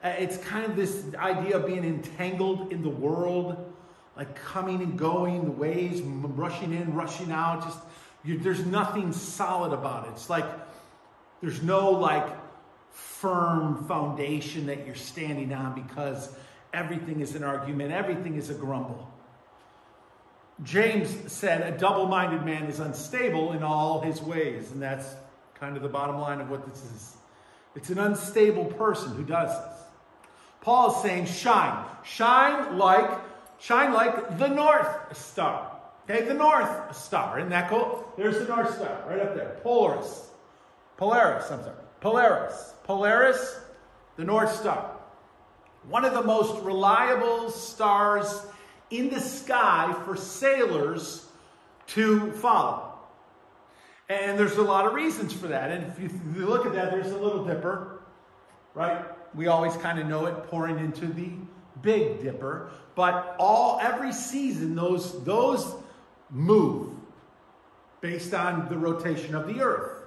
Uh, 0.03 0.09
it's 0.19 0.37
kind 0.37 0.65
of 0.65 0.75
this 0.75 1.03
idea 1.15 1.57
of 1.57 1.65
being 1.65 1.85
entangled 1.85 2.71
in 2.73 2.81
the 2.83 2.89
world, 2.89 3.73
like 4.17 4.35
coming 4.35 4.81
and 4.81 4.99
going, 4.99 5.45
the 5.45 5.51
waves, 5.51 6.01
rushing 6.01 6.73
in, 6.73 6.93
rushing 6.93 7.31
out. 7.31 7.63
Just 7.63 7.79
you, 8.23 8.37
there's 8.37 8.65
nothing 8.65 9.13
solid 9.13 9.73
about 9.73 10.07
it. 10.07 10.11
It's 10.11 10.29
like 10.29 10.45
there's 11.41 11.61
no 11.61 11.91
like 11.91 12.27
firm 12.91 13.85
foundation 13.85 14.67
that 14.67 14.85
you're 14.85 14.95
standing 14.95 15.53
on 15.53 15.73
because 15.73 16.29
everything 16.73 17.21
is 17.21 17.35
an 17.35 17.43
argument, 17.43 17.91
everything 17.91 18.35
is 18.35 18.49
a 18.49 18.53
grumble. 18.53 19.09
James 20.61 21.31
said, 21.31 21.61
A 21.61 21.77
double 21.77 22.05
minded 22.07 22.45
man 22.45 22.65
is 22.65 22.79
unstable 22.79 23.53
in 23.53 23.63
all 23.63 24.01
his 24.01 24.21
ways. 24.21 24.71
And 24.71 24.81
that's 24.81 25.07
kind 25.55 25.75
of 25.75 25.81
the 25.81 25.89
bottom 25.89 26.19
line 26.19 26.39
of 26.39 26.49
what 26.49 26.67
this 26.67 26.83
is. 26.83 27.15
It's 27.75 27.89
an 27.89 27.97
unstable 27.97 28.65
person 28.65 29.15
who 29.15 29.23
does 29.23 29.49
this. 29.49 29.72
Paul 30.63 30.95
is 30.95 31.01
saying 31.01 31.25
shine. 31.25 31.85
Shine 32.03 32.77
like, 32.77 33.19
shine 33.59 33.91
like 33.91 34.37
the 34.37 34.47
North 34.47 35.15
Star. 35.15 35.71
Okay, 36.09 36.25
the 36.25 36.33
North 36.33 36.95
Star. 36.95 37.37
Isn't 37.37 37.49
that 37.49 37.69
cool? 37.69 38.11
There's 38.17 38.39
the 38.39 38.45
North 38.45 38.73
Star 38.73 39.03
right 39.07 39.19
up 39.19 39.35
there. 39.35 39.59
Polaris. 39.61 40.29
Polaris, 40.95 41.51
I'm 41.51 41.61
sorry. 41.63 41.75
Polaris. 41.99 42.73
Polaris, 42.83 43.59
the 44.15 44.23
North 44.23 44.55
Star. 44.55 44.91
One 45.89 46.05
of 46.05 46.13
the 46.13 46.23
most 46.23 46.61
reliable 46.63 47.49
stars 47.49 48.45
in 48.89 49.09
the 49.09 49.19
sky 49.19 49.93
for 50.05 50.15
sailors 50.15 51.27
to 51.87 52.31
follow. 52.31 52.93
And 54.07 54.39
there's 54.39 54.55
a 54.55 54.61
lot 54.61 54.85
of 54.85 54.93
reasons 54.93 55.33
for 55.33 55.47
that. 55.47 55.71
And 55.71 55.91
if 55.97 56.13
you 56.37 56.45
look 56.45 56.65
at 56.65 56.73
that, 56.73 56.91
there's 56.91 57.11
a 57.11 57.17
little 57.17 57.43
dipper, 57.43 58.01
right? 58.73 59.05
We 59.35 59.47
always 59.47 59.75
kind 59.77 59.99
of 59.99 60.07
know 60.07 60.25
it 60.25 60.43
pouring 60.47 60.79
into 60.79 61.07
the 61.07 61.29
Big 61.81 62.21
Dipper. 62.21 62.71
But 62.95 63.35
all 63.39 63.79
every 63.81 64.13
season, 64.13 64.75
those 64.75 65.23
those 65.23 65.75
move 66.29 66.95
based 68.01 68.33
on 68.33 68.67
the 68.69 68.77
rotation 68.77 69.35
of 69.35 69.47
the 69.47 69.61
Earth 69.61 70.03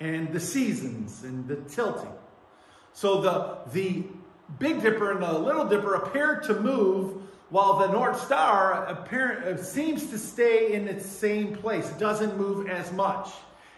and 0.00 0.32
the 0.32 0.40
seasons 0.40 1.22
and 1.24 1.46
the 1.46 1.56
tilting. 1.56 2.12
So 2.92 3.20
the 3.20 3.58
the 3.72 4.04
Big 4.58 4.82
Dipper 4.82 5.12
and 5.12 5.22
the 5.22 5.38
Little 5.38 5.66
Dipper 5.66 5.94
appear 5.94 6.40
to 6.40 6.60
move 6.60 7.22
while 7.50 7.78
the 7.78 7.86
North 7.86 8.20
Star 8.24 8.84
appear, 8.86 9.44
uh, 9.46 9.62
seems 9.62 10.06
to 10.10 10.18
stay 10.18 10.72
in 10.72 10.88
its 10.88 11.06
same 11.06 11.54
place. 11.54 11.88
It 11.88 11.98
doesn't 11.98 12.36
move 12.36 12.68
as 12.68 12.90
much. 12.92 13.28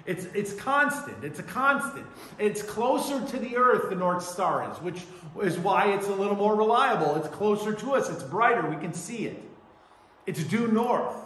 It's, 0.06 0.24
it's 0.26 0.52
constant. 0.52 1.24
It's 1.24 1.40
a 1.40 1.42
constant. 1.42 2.06
It's 2.38 2.62
closer 2.62 3.24
to 3.26 3.38
the 3.38 3.56
earth, 3.56 3.90
the 3.90 3.96
North 3.96 4.24
Star 4.24 4.70
is, 4.70 4.78
which 4.78 5.02
is 5.42 5.58
why 5.58 5.92
it's 5.92 6.06
a 6.06 6.14
little 6.14 6.36
more 6.36 6.54
reliable. 6.54 7.16
It's 7.16 7.28
closer 7.28 7.72
to 7.72 7.94
us. 7.94 8.08
It's 8.08 8.22
brighter. 8.22 8.68
We 8.68 8.76
can 8.76 8.94
see 8.94 9.26
it. 9.26 9.42
It's 10.26 10.42
due 10.44 10.68
north. 10.68 11.16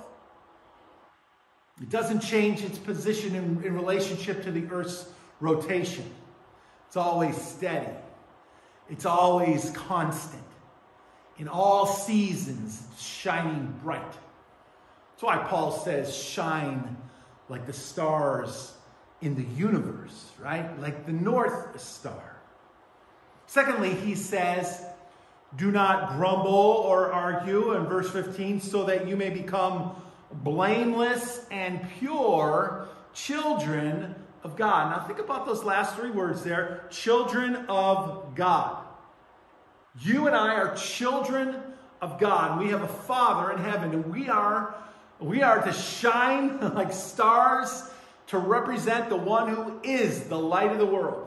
It 1.80 1.90
doesn't 1.90 2.20
change 2.20 2.62
its 2.62 2.78
position 2.78 3.34
in, 3.34 3.62
in 3.64 3.74
relationship 3.74 4.42
to 4.44 4.52
the 4.52 4.66
earth's 4.70 5.06
rotation. 5.40 6.04
It's 6.86 6.96
always 6.96 7.36
steady. 7.40 7.92
It's 8.88 9.06
always 9.06 9.70
constant. 9.70 10.42
In 11.38 11.48
all 11.48 11.86
seasons, 11.86 12.82
shining 12.98 13.74
bright. 13.82 14.02
That's 14.02 15.22
why 15.22 15.38
Paul 15.38 15.72
says, 15.72 16.14
shine 16.14 16.96
like 17.50 17.66
the 17.66 17.72
stars 17.72 18.72
in 19.20 19.34
the 19.34 19.44
universe, 19.60 20.30
right? 20.40 20.80
Like 20.80 21.04
the 21.04 21.12
North 21.12 21.78
Star. 21.80 22.36
Secondly, 23.46 23.92
he 23.92 24.14
says, 24.14 24.82
do 25.56 25.72
not 25.72 26.16
grumble 26.16 26.48
or 26.50 27.12
argue 27.12 27.72
in 27.72 27.86
verse 27.86 28.08
15, 28.10 28.60
so 28.60 28.84
that 28.84 29.08
you 29.08 29.16
may 29.16 29.30
become 29.30 30.00
blameless 30.32 31.44
and 31.50 31.84
pure 31.98 32.86
children 33.12 34.14
of 34.44 34.56
God. 34.56 34.96
Now, 34.96 35.04
think 35.04 35.18
about 35.18 35.44
those 35.44 35.64
last 35.64 35.96
three 35.96 36.10
words 36.10 36.44
there 36.44 36.84
children 36.90 37.56
of 37.68 38.36
God. 38.36 38.84
You 40.00 40.28
and 40.28 40.36
I 40.36 40.54
are 40.54 40.76
children 40.76 41.56
of 42.00 42.20
God. 42.20 42.60
We 42.60 42.68
have 42.68 42.82
a 42.82 42.88
Father 42.88 43.52
in 43.52 43.58
heaven, 43.58 43.92
and 43.92 44.06
we 44.06 44.28
are 44.28 44.72
we 45.20 45.42
are 45.42 45.62
to 45.62 45.72
shine 45.72 46.60
like 46.74 46.92
stars 46.92 47.82
to 48.28 48.38
represent 48.38 49.08
the 49.08 49.16
one 49.16 49.48
who 49.48 49.80
is 49.82 50.24
the 50.24 50.38
light 50.38 50.70
of 50.70 50.78
the 50.78 50.86
world. 50.86 51.26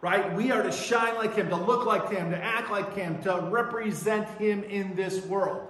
Right? 0.00 0.34
We 0.34 0.50
are 0.50 0.62
to 0.62 0.72
shine 0.72 1.14
like 1.14 1.36
him, 1.36 1.48
to 1.48 1.56
look 1.56 1.86
like 1.86 2.10
him, 2.10 2.32
to 2.32 2.36
act 2.36 2.70
like 2.70 2.94
him, 2.94 3.22
to 3.22 3.48
represent 3.50 4.28
him 4.38 4.64
in 4.64 4.96
this 4.96 5.24
world. 5.24 5.68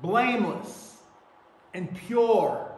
Blameless 0.00 0.96
and 1.74 1.94
pure, 1.94 2.72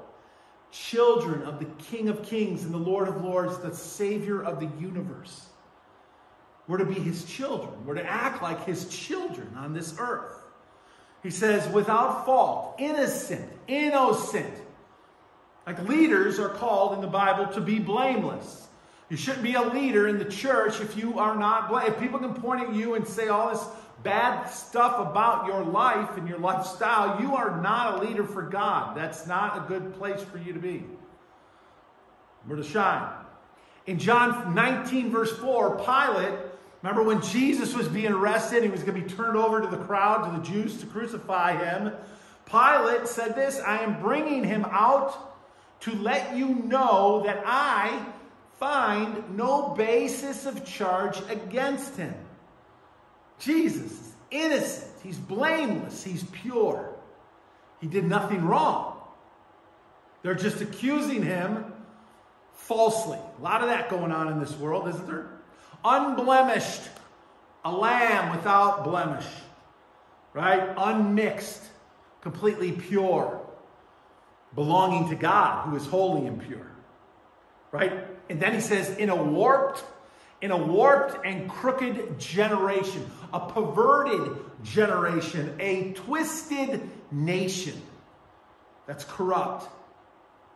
children 0.72 1.42
of 1.42 1.60
the 1.60 1.66
King 1.84 2.08
of 2.08 2.24
Kings 2.24 2.64
and 2.64 2.74
the 2.74 2.78
Lord 2.78 3.06
of 3.06 3.22
Lords, 3.24 3.58
the 3.58 3.74
Savior 3.74 4.42
of 4.42 4.58
the 4.58 4.68
universe. 4.80 5.46
We're 6.66 6.78
to 6.78 6.84
be 6.84 7.00
his 7.00 7.24
children. 7.24 7.86
We're 7.86 7.94
to 7.94 8.04
act 8.04 8.42
like 8.42 8.66
his 8.66 8.88
children 8.88 9.54
on 9.56 9.72
this 9.72 9.94
earth. 9.98 10.34
He 11.22 11.30
says, 11.30 11.68
without 11.72 12.24
fault, 12.24 12.76
innocent, 12.78 13.50
innocent. 13.66 14.54
Like 15.66 15.86
leaders 15.88 16.38
are 16.38 16.48
called 16.48 16.94
in 16.94 17.00
the 17.00 17.08
Bible 17.08 17.52
to 17.54 17.60
be 17.60 17.78
blameless. 17.78 18.68
You 19.10 19.16
shouldn't 19.16 19.42
be 19.42 19.54
a 19.54 19.62
leader 19.62 20.08
in 20.08 20.18
the 20.18 20.24
church 20.24 20.80
if 20.80 20.96
you 20.96 21.18
are 21.18 21.36
not 21.36 21.68
blameless. 21.68 21.94
If 21.94 22.00
people 22.00 22.18
can 22.18 22.34
point 22.34 22.68
at 22.68 22.74
you 22.74 22.94
and 22.94 23.06
say 23.06 23.28
all 23.28 23.50
this 23.50 23.64
bad 24.02 24.46
stuff 24.46 24.98
about 24.98 25.46
your 25.46 25.64
life 25.64 26.16
and 26.16 26.28
your 26.28 26.38
lifestyle, 26.38 27.20
you 27.20 27.34
are 27.34 27.60
not 27.60 27.94
a 27.94 28.06
leader 28.06 28.24
for 28.24 28.42
God. 28.42 28.96
That's 28.96 29.26
not 29.26 29.56
a 29.56 29.60
good 29.68 29.94
place 29.94 30.22
for 30.22 30.38
you 30.38 30.52
to 30.52 30.58
be. 30.58 30.84
We're 32.46 32.56
to 32.56 32.62
shine. 32.62 33.10
In 33.86 33.98
John 33.98 34.54
19, 34.54 35.10
verse 35.10 35.36
4, 35.38 35.78
Pilate 35.78 36.38
Remember 36.82 37.02
when 37.02 37.20
Jesus 37.22 37.74
was 37.74 37.88
being 37.88 38.12
arrested, 38.12 38.62
he 38.62 38.68
was 38.68 38.82
going 38.82 39.00
to 39.00 39.06
be 39.06 39.14
turned 39.14 39.36
over 39.36 39.60
to 39.60 39.66
the 39.66 39.78
crowd, 39.78 40.24
to 40.24 40.38
the 40.38 40.44
Jews 40.44 40.78
to 40.80 40.86
crucify 40.86 41.56
him. 41.56 41.92
Pilate 42.46 43.08
said 43.08 43.34
this 43.34 43.60
I 43.60 43.78
am 43.78 44.00
bringing 44.00 44.44
him 44.44 44.64
out 44.70 45.28
to 45.80 45.94
let 45.94 46.36
you 46.36 46.48
know 46.48 47.22
that 47.24 47.42
I 47.44 48.04
find 48.58 49.36
no 49.36 49.74
basis 49.74 50.46
of 50.46 50.64
charge 50.64 51.18
against 51.28 51.96
him. 51.96 52.14
Jesus 53.38 53.92
is 53.92 54.12
innocent, 54.30 54.92
he's 55.02 55.18
blameless, 55.18 56.02
he's 56.04 56.24
pure. 56.24 56.94
He 57.80 57.86
did 57.86 58.04
nothing 58.04 58.44
wrong. 58.44 59.00
They're 60.22 60.34
just 60.34 60.60
accusing 60.60 61.22
him 61.22 61.72
falsely. 62.54 63.18
A 63.38 63.42
lot 63.42 63.62
of 63.62 63.68
that 63.68 63.88
going 63.88 64.10
on 64.10 64.32
in 64.32 64.40
this 64.40 64.56
world, 64.56 64.88
isn't 64.88 65.06
there? 65.06 65.37
Unblemished, 65.84 66.82
a 67.64 67.72
lamb 67.72 68.36
without 68.36 68.84
blemish, 68.84 69.26
right? 70.32 70.74
Unmixed, 70.76 71.62
completely 72.20 72.72
pure, 72.72 73.40
belonging 74.54 75.08
to 75.10 75.14
God 75.14 75.68
who 75.68 75.76
is 75.76 75.86
holy 75.86 76.26
and 76.26 76.40
pure, 76.40 76.70
right? 77.72 77.92
And 78.28 78.40
then 78.40 78.54
he 78.54 78.60
says, 78.60 78.96
in 78.96 79.08
a 79.08 79.16
warped, 79.16 79.84
in 80.40 80.50
a 80.50 80.56
warped 80.56 81.24
and 81.24 81.50
crooked 81.50 82.18
generation, 82.18 83.10
a 83.32 83.40
perverted 83.50 84.36
generation, 84.62 85.54
a 85.60 85.92
twisted 85.94 86.88
nation 87.10 87.80
that's 88.86 89.04
corrupt. 89.04 89.68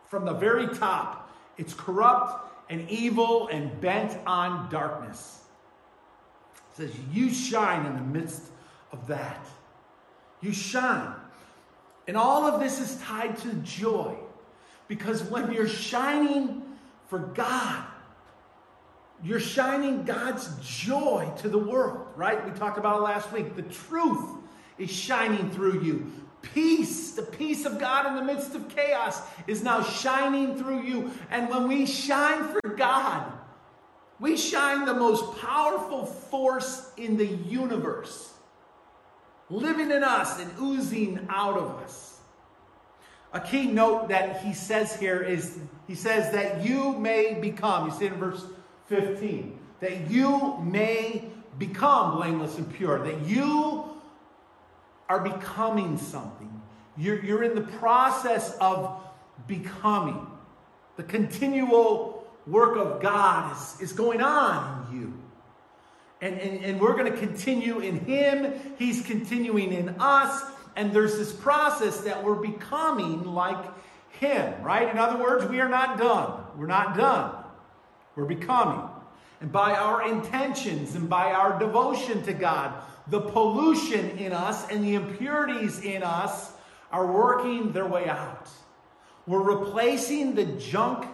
From 0.09 0.25
the 0.25 0.33
very 0.33 0.67
top, 0.67 1.31
it's 1.57 1.73
corrupt 1.73 2.52
and 2.73 2.89
evil 2.89 3.49
and 3.49 3.79
bent 3.79 4.17
on 4.25 4.67
darkness. 4.71 5.41
It 6.71 6.77
says, 6.77 6.91
You 7.13 7.29
shine 7.29 7.85
in 7.85 7.93
the 7.93 8.01
midst 8.01 8.41
of 8.91 9.05
that. 9.07 9.45
You 10.41 10.51
shine. 10.53 11.13
And 12.07 12.17
all 12.17 12.47
of 12.47 12.59
this 12.59 12.81
is 12.81 12.99
tied 13.03 13.37
to 13.37 13.53
joy. 13.57 14.15
Because 14.87 15.21
when 15.21 15.51
you're 15.51 15.67
shining 15.69 16.63
for 17.09 17.19
God, 17.19 17.85
you're 19.23 19.39
shining 19.39 20.03
God's 20.03 20.49
joy 20.63 21.31
to 21.37 21.49
the 21.49 21.59
world, 21.59 22.07
right? 22.15 22.43
We 22.43 22.57
talked 22.57 22.79
about 22.79 23.03
last 23.03 23.31
week. 23.31 23.55
The 23.55 23.61
truth 23.61 24.25
is 24.79 24.89
shining 24.89 25.51
through 25.51 25.83
you. 25.83 26.11
Peace, 26.43 27.11
the 27.11 27.23
peace 27.23 27.65
of 27.65 27.79
God 27.79 28.05
in 28.05 28.15
the 28.15 28.21
midst 28.21 28.53
of 28.53 28.69
chaos, 28.69 29.21
is 29.47 29.63
now 29.63 29.81
shining 29.81 30.57
through 30.57 30.83
you. 30.83 31.11
And 31.31 31.49
when 31.49 31.67
we 31.67 31.85
shine 31.85 32.43
for 32.49 32.69
God, 32.69 33.31
we 34.19 34.37
shine 34.37 34.85
the 34.85 34.93
most 34.93 35.39
powerful 35.39 36.05
force 36.05 36.91
in 36.97 37.17
the 37.17 37.25
universe, 37.25 38.33
living 39.49 39.89
in 39.89 40.03
us 40.03 40.39
and 40.39 40.51
oozing 40.61 41.25
out 41.29 41.57
of 41.57 41.71
us. 41.81 42.19
A 43.33 43.39
key 43.39 43.65
note 43.65 44.09
that 44.09 44.41
he 44.41 44.53
says 44.53 44.95
here 44.99 45.21
is 45.21 45.57
he 45.87 45.95
says 45.95 46.31
that 46.33 46.63
you 46.63 46.93
may 46.93 47.33
become, 47.33 47.89
you 47.89 47.95
see 47.95 48.05
in 48.05 48.13
verse 48.15 48.45
15, 48.87 49.59
that 49.79 50.11
you 50.11 50.59
may 50.61 51.25
become 51.57 52.15
blameless 52.17 52.57
and 52.57 52.71
pure, 52.73 53.03
that 53.03 53.21
you 53.25 53.92
are 55.09 55.19
becoming 55.19 55.97
something. 55.97 56.61
You're, 56.97 57.23
you're 57.23 57.43
in 57.43 57.55
the 57.55 57.61
process 57.61 58.55
of 58.59 59.01
becoming. 59.47 60.27
The 60.95 61.03
continual 61.03 62.27
work 62.45 62.77
of 62.77 63.01
God 63.01 63.55
is, 63.55 63.81
is 63.81 63.93
going 63.93 64.21
on 64.21 64.87
in 64.91 64.99
you. 64.99 65.13
And, 66.21 66.39
and, 66.39 66.63
and 66.63 66.79
we're 66.79 66.95
going 66.95 67.11
to 67.11 67.17
continue 67.17 67.79
in 67.79 67.99
Him, 68.05 68.53
He's 68.77 69.05
continuing 69.05 69.73
in 69.73 69.95
us. 69.99 70.43
And 70.75 70.91
there's 70.93 71.17
this 71.17 71.33
process 71.33 71.99
that 72.01 72.23
we're 72.23 72.35
becoming 72.35 73.25
like 73.25 73.63
Him, 74.11 74.61
right? 74.63 74.89
In 74.89 74.97
other 74.97 75.21
words, 75.21 75.45
we 75.45 75.59
are 75.59 75.69
not 75.69 75.97
done. 75.97 76.43
We're 76.55 76.67
not 76.67 76.95
done. 76.95 77.35
We're 78.15 78.25
becoming. 78.25 78.87
And 79.41 79.51
by 79.51 79.73
our 79.73 80.07
intentions 80.07 80.95
and 80.95 81.09
by 81.09 81.33
our 81.33 81.59
devotion 81.59 82.23
to 82.23 82.33
God, 82.33 82.73
the 83.07 83.19
pollution 83.19 84.17
in 84.17 84.31
us 84.31 84.69
and 84.69 84.83
the 84.83 84.95
impurities 84.95 85.81
in 85.81 86.03
us 86.03 86.51
are 86.91 87.05
working 87.11 87.71
their 87.71 87.85
way 87.85 88.07
out. 88.07 88.49
We're 89.25 89.41
replacing 89.41 90.35
the 90.35 90.45
junk 90.45 91.07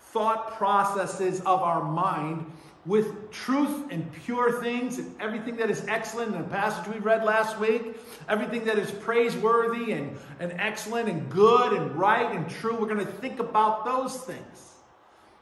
thought 0.00 0.56
processes 0.56 1.40
of 1.40 1.62
our 1.62 1.82
mind 1.82 2.50
with 2.84 3.30
truth 3.32 3.90
and 3.90 4.10
pure 4.24 4.62
things 4.62 4.98
and 4.98 5.14
everything 5.20 5.56
that 5.56 5.68
is 5.70 5.84
excellent 5.88 6.34
in 6.34 6.40
the 6.40 6.48
passage 6.48 6.86
we 6.92 7.00
read 7.00 7.24
last 7.24 7.58
week, 7.58 7.96
everything 8.28 8.64
that 8.64 8.78
is 8.78 8.90
praiseworthy 8.90 9.92
and, 9.92 10.16
and 10.38 10.52
excellent 10.52 11.08
and 11.08 11.28
good 11.28 11.72
and 11.72 11.96
right 11.96 12.34
and 12.34 12.48
true. 12.48 12.76
We're 12.76 12.86
going 12.86 13.04
to 13.04 13.12
think 13.12 13.40
about 13.40 13.84
those 13.84 14.16
things. 14.18 14.74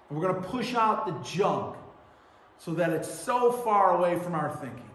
And 0.08 0.18
we're 0.18 0.26
going 0.26 0.42
to 0.42 0.48
push 0.48 0.74
out 0.74 1.06
the 1.06 1.12
junk 1.28 1.76
so 2.58 2.72
that 2.74 2.90
it's 2.90 3.12
so 3.12 3.52
far 3.52 3.96
away 3.96 4.18
from 4.18 4.34
our 4.34 4.50
thinking. 4.56 4.90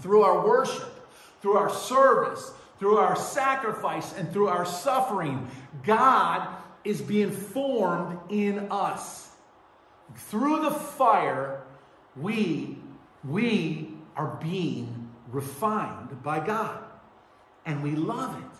Through 0.00 0.22
our 0.22 0.46
worship, 0.46 1.08
through 1.40 1.56
our 1.56 1.70
service, 1.70 2.52
through 2.78 2.96
our 2.96 3.16
sacrifice, 3.16 4.14
and 4.16 4.32
through 4.32 4.48
our 4.48 4.66
suffering, 4.66 5.48
God 5.84 6.48
is 6.84 7.00
being 7.00 7.30
formed 7.30 8.18
in 8.30 8.70
us. 8.70 9.30
Through 10.14 10.62
the 10.62 10.70
fire, 10.70 11.62
we, 12.16 12.78
we 13.24 13.94
are 14.16 14.38
being 14.42 15.10
refined 15.30 16.22
by 16.22 16.44
God. 16.44 16.82
And 17.66 17.82
we 17.82 17.92
love 17.92 18.38
it. 18.38 18.58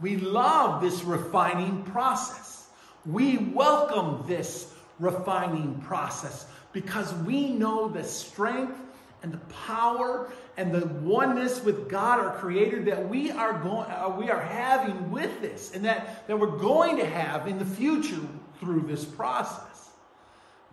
We 0.00 0.16
love 0.16 0.80
this 0.80 1.04
refining 1.04 1.82
process. 1.84 2.68
We 3.04 3.36
welcome 3.36 4.24
this 4.26 4.72
refining 4.98 5.80
process 5.80 6.46
because 6.72 7.12
we 7.14 7.50
know 7.50 7.88
the 7.88 8.04
strength 8.04 8.78
and 9.22 9.32
the 9.32 9.38
power 9.38 10.30
and 10.56 10.72
the 10.72 10.86
oneness 10.86 11.62
with 11.62 11.88
God, 11.88 12.20
our 12.20 12.36
Creator, 12.38 12.82
that 12.84 13.08
we 13.08 13.30
are 13.30 13.54
going, 13.60 13.90
uh, 13.90 14.14
we 14.18 14.30
are 14.30 14.40
having 14.40 15.10
with 15.10 15.40
this, 15.40 15.74
and 15.74 15.84
that, 15.84 16.26
that 16.26 16.38
we're 16.38 16.58
going 16.58 16.96
to 16.98 17.06
have 17.06 17.46
in 17.46 17.58
the 17.58 17.64
future 17.64 18.20
through 18.58 18.82
this 18.82 19.04
process. 19.04 19.90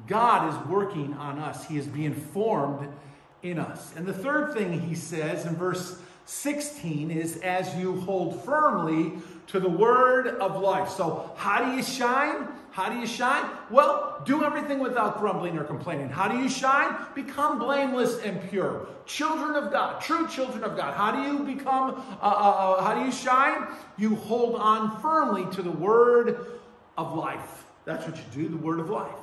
God 0.06 0.50
is 0.50 0.70
working 0.70 1.14
on 1.16 1.40
us. 1.40 1.66
He 1.66 1.78
is 1.78 1.88
being 1.88 2.14
formed 2.14 2.90
in 3.42 3.60
us. 3.60 3.94
And 3.96 4.06
the 4.06 4.14
third 4.14 4.54
thing 4.54 4.80
he 4.80 4.96
says 4.96 5.46
in 5.46 5.56
verse 5.56 6.00
16 6.26 7.10
is 7.10 7.38
as 7.38 7.74
you 7.76 8.02
hold 8.02 8.44
firmly 8.44 9.14
to 9.48 9.60
the 9.60 9.70
word 9.70 10.28
of 10.28 10.62
life. 10.62 10.90
So, 10.90 11.32
how 11.38 11.64
do 11.64 11.76
you 11.76 11.82
shine? 11.82 12.48
How 12.72 12.90
do 12.90 13.00
you 13.00 13.08
shine? 13.08 13.50
Well, 13.72 14.07
do 14.26 14.44
everything 14.44 14.80
without 14.80 15.20
grumbling 15.20 15.58
or 15.58 15.64
complaining. 15.64 16.10
How 16.10 16.28
do 16.28 16.38
you 16.38 16.50
shine? 16.50 16.96
Become 17.16 17.60
blameless 17.60 18.20
and 18.20 18.42
pure. 18.50 18.88
Children 19.06 19.56
of 19.64 19.72
God, 19.72 20.02
true 20.02 20.28
children 20.28 20.64
of 20.64 20.76
God. 20.76 20.94
How 20.94 21.12
do 21.12 21.22
you 21.32 21.40
become, 21.56 22.04
uh, 22.22 22.26
uh, 22.26 22.28
uh, 22.28 22.84
how 22.84 22.96
do 22.96 23.06
you 23.06 23.12
shine? 23.12 23.68
You 23.98 24.16
hold 24.16 24.56
on 24.56 25.00
firmly 25.02 25.46
to 25.56 25.62
the 25.62 25.72
word 25.72 26.46
of 26.98 27.16
life. 27.16 27.66
That's 27.86 28.06
what 28.06 28.18
you 28.18 28.24
do, 28.34 28.50
the 28.50 28.58
word 28.58 28.80
of 28.80 28.90
life. 28.90 29.20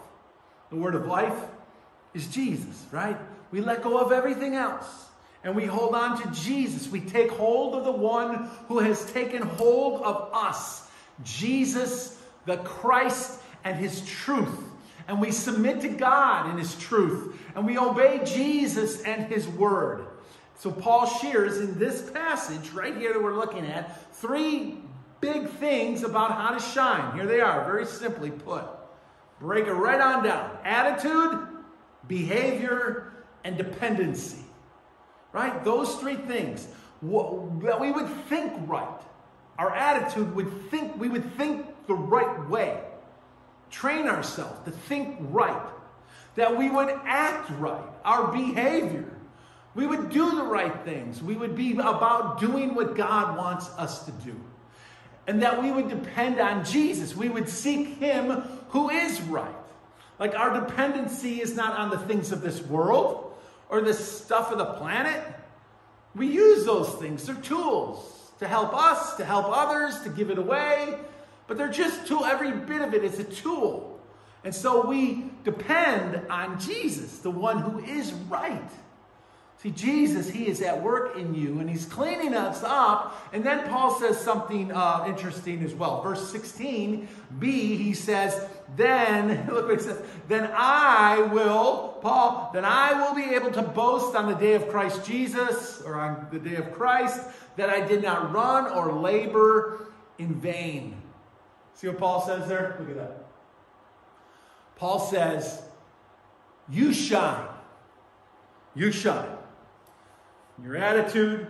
The 0.71 0.77
word 0.77 0.95
of 0.95 1.07
life 1.07 1.39
is 2.15 2.27
Jesus, 2.29 2.87
right? 2.91 3.19
We 3.51 3.61
let 3.61 3.83
go 3.83 3.99
of 3.99 4.13
everything 4.13 4.55
else 4.55 5.07
and 5.43 5.55
we 5.55 5.67
hold 5.67 5.95
on 5.95 6.21
to 6.23 6.41
Jesus. 6.41 6.89
We 6.89 7.01
take 7.01 7.31
hold 7.31 7.75
of 7.75 7.85
the 7.85 7.93
one 7.93 8.49
who 8.69 8.79
has 8.79 9.05
taken 9.13 9.43
hold 9.43 10.03
of 10.03 10.31
us, 10.33 10.89
Jesus 11.23 12.19
the 12.47 12.59
Christ 12.59 13.41
and 13.65 13.77
his 13.79 14.05
truth. 14.07 14.64
And 15.07 15.21
we 15.21 15.31
submit 15.31 15.81
to 15.83 15.89
God 15.89 16.51
in 16.51 16.59
his 16.59 16.75
truth. 16.77 17.37
And 17.55 17.67
we 17.67 17.79
obey 17.79 18.23
Jesus 18.25 19.03
and 19.03 19.27
his 19.27 19.47
word. 19.47 20.07
So 20.57 20.71
Paul 20.71 21.07
shares 21.07 21.59
in 21.59 21.79
this 21.79 22.11
passage 22.11 22.71
right 22.71 22.97
here 22.97 23.13
that 23.13 23.23
we're 23.23 23.37
looking 23.37 23.67
at 23.67 24.15
three 24.15 24.79
big 25.21 25.49
things 25.49 26.03
about 26.03 26.33
how 26.33 26.51
to 26.51 26.61
shine. 26.61 27.15
Here 27.15 27.27
they 27.27 27.41
are, 27.41 27.65
very 27.65 27.87
simply 27.87 28.31
put. 28.31 28.65
Break 29.41 29.67
it 29.67 29.73
right 29.73 30.01
on 30.01 30.25
down. 30.25 30.57
Attitude, 30.65 31.49
behavior, 32.09 33.13
and 33.43 33.59
dependency. 33.59 34.45
Right? 35.33 35.65
Those 35.65 35.97
three 35.97 36.17
things. 36.17 36.69
That 37.03 37.79
we 37.81 37.91
would 37.91 38.09
think 38.29 38.53
right. 38.67 39.01
Our 39.59 39.75
attitude 39.75 40.35
would 40.35 40.71
think, 40.71 40.99
we 40.99 41.09
would 41.09 41.35
think 41.37 41.67
the 41.87 41.95
right 41.95 42.49
way. 42.49 42.81
Train 43.75 44.07
ourselves 44.07 44.65
to 44.67 44.71
think 44.71 45.17
right. 45.19 45.67
That 46.37 46.57
we 46.57 46.71
would 46.71 46.89
act 47.05 47.51
right. 47.59 47.83
Our 48.05 48.31
behavior. 48.31 49.11
We 49.75 49.85
would 49.85 50.11
do 50.11 50.37
the 50.37 50.45
right 50.45 50.85
things. 50.85 51.21
We 51.21 51.35
would 51.35 51.57
be 51.57 51.73
about 51.73 52.39
doing 52.39 52.77
what 52.77 52.95
God 52.95 53.37
wants 53.37 53.69
us 53.71 54.05
to 54.05 54.13
do. 54.13 54.41
And 55.27 55.43
that 55.43 55.61
we 55.61 55.73
would 55.73 55.89
depend 55.89 56.39
on 56.39 56.65
Jesus. 56.65 57.17
We 57.17 57.29
would 57.29 57.49
seek 57.49 57.99
Him 57.99 58.45
who 58.69 58.91
is 58.91 59.21
right. 59.23 59.57
Like 60.21 60.37
our 60.39 60.61
dependency 60.61 61.43
is 61.43 61.57
not 61.57 61.77
on 61.77 61.91
the 61.91 61.99
things 61.99 62.31
of 62.31 62.43
this 62.43 62.63
world. 62.63 63.33
or 63.69 63.81
the 63.81 63.95
stuff 63.95 64.53
of 64.53 64.59
the 64.59 64.65
planet. 64.65 65.21
We 66.15 66.29
use 66.29 66.65
those 66.65 66.95
things. 66.95 67.27
They're 67.27 67.35
tools 67.35 68.31
to 68.39 68.47
help 68.47 68.73
us, 68.73 69.17
to 69.17 69.25
help 69.25 69.47
others, 69.49 70.01
to 70.03 70.11
give 70.11 70.31
it 70.31 70.39
away. 70.39 70.97
But 71.47 71.59
they're 71.59 71.69
just 71.69 72.07
tool. 72.07 72.25
Every 72.25 72.53
bit 72.53 72.83
of 72.83 72.95
it 72.95 73.05
is 73.05 73.19
a 73.19 73.25
tool. 73.25 74.01
And 74.45 74.55
so 74.55 74.87
we 74.87 75.31
depend 75.43 76.21
on 76.29 76.61
Jesus, 76.61 77.19
the 77.19 77.31
one 77.31 77.59
who 77.59 77.79
is 77.85 78.13
right. 78.13 78.71
See, 79.65 79.71
Jesus, 79.71 80.29
He 80.29 80.47
is 80.47 80.61
at 80.61 80.83
work 80.83 81.17
in 81.17 81.35
you 81.35 81.59
and 81.59 81.71
He's 81.71 81.87
cleaning 81.87 82.35
us 82.35 82.63
up. 82.63 83.31
And 83.33 83.43
then 83.43 83.67
Paul 83.67 83.99
says 83.99 84.21
something 84.21 84.71
uh, 84.71 85.07
interesting 85.09 85.65
as 85.65 85.73
well. 85.73 86.03
Verse 86.03 86.31
16b, 86.31 87.09
he 87.43 87.95
says, 87.95 88.47
Then, 88.77 89.47
look 89.51 89.69
what 89.69 89.79
it 89.79 89.81
says, 89.81 90.03
then 90.29 90.51
I 90.55 91.23
will, 91.33 91.99
Paul, 92.03 92.51
then 92.53 92.67
I 92.67 92.93
will 92.93 93.15
be 93.15 93.35
able 93.35 93.51
to 93.53 93.63
boast 93.63 94.15
on 94.15 94.31
the 94.31 94.37
day 94.37 94.53
of 94.53 94.69
Christ 94.69 95.07
Jesus, 95.07 95.81
or 95.81 95.95
on 95.95 96.27
the 96.31 96.39
day 96.39 96.57
of 96.57 96.71
Christ, 96.71 97.23
that 97.57 97.71
I 97.71 97.81
did 97.81 98.03
not 98.03 98.35
run 98.35 98.71
or 98.71 98.93
labor 98.93 99.87
in 100.19 100.35
vain. 100.35 101.01
See 101.75 101.89
what 101.89 101.99
Paul 101.99 102.25
says 102.27 102.49
there? 102.49 102.77
Look 102.79 102.91
at 102.91 102.97
that. 102.97 103.25
Paul 104.77 104.99
says, 104.99 105.63
You 106.69 106.93
shine. 106.93 107.47
You 108.75 108.91
shine. 108.91 109.29
In 110.59 110.65
your 110.65 110.77
attitude, 110.77 111.47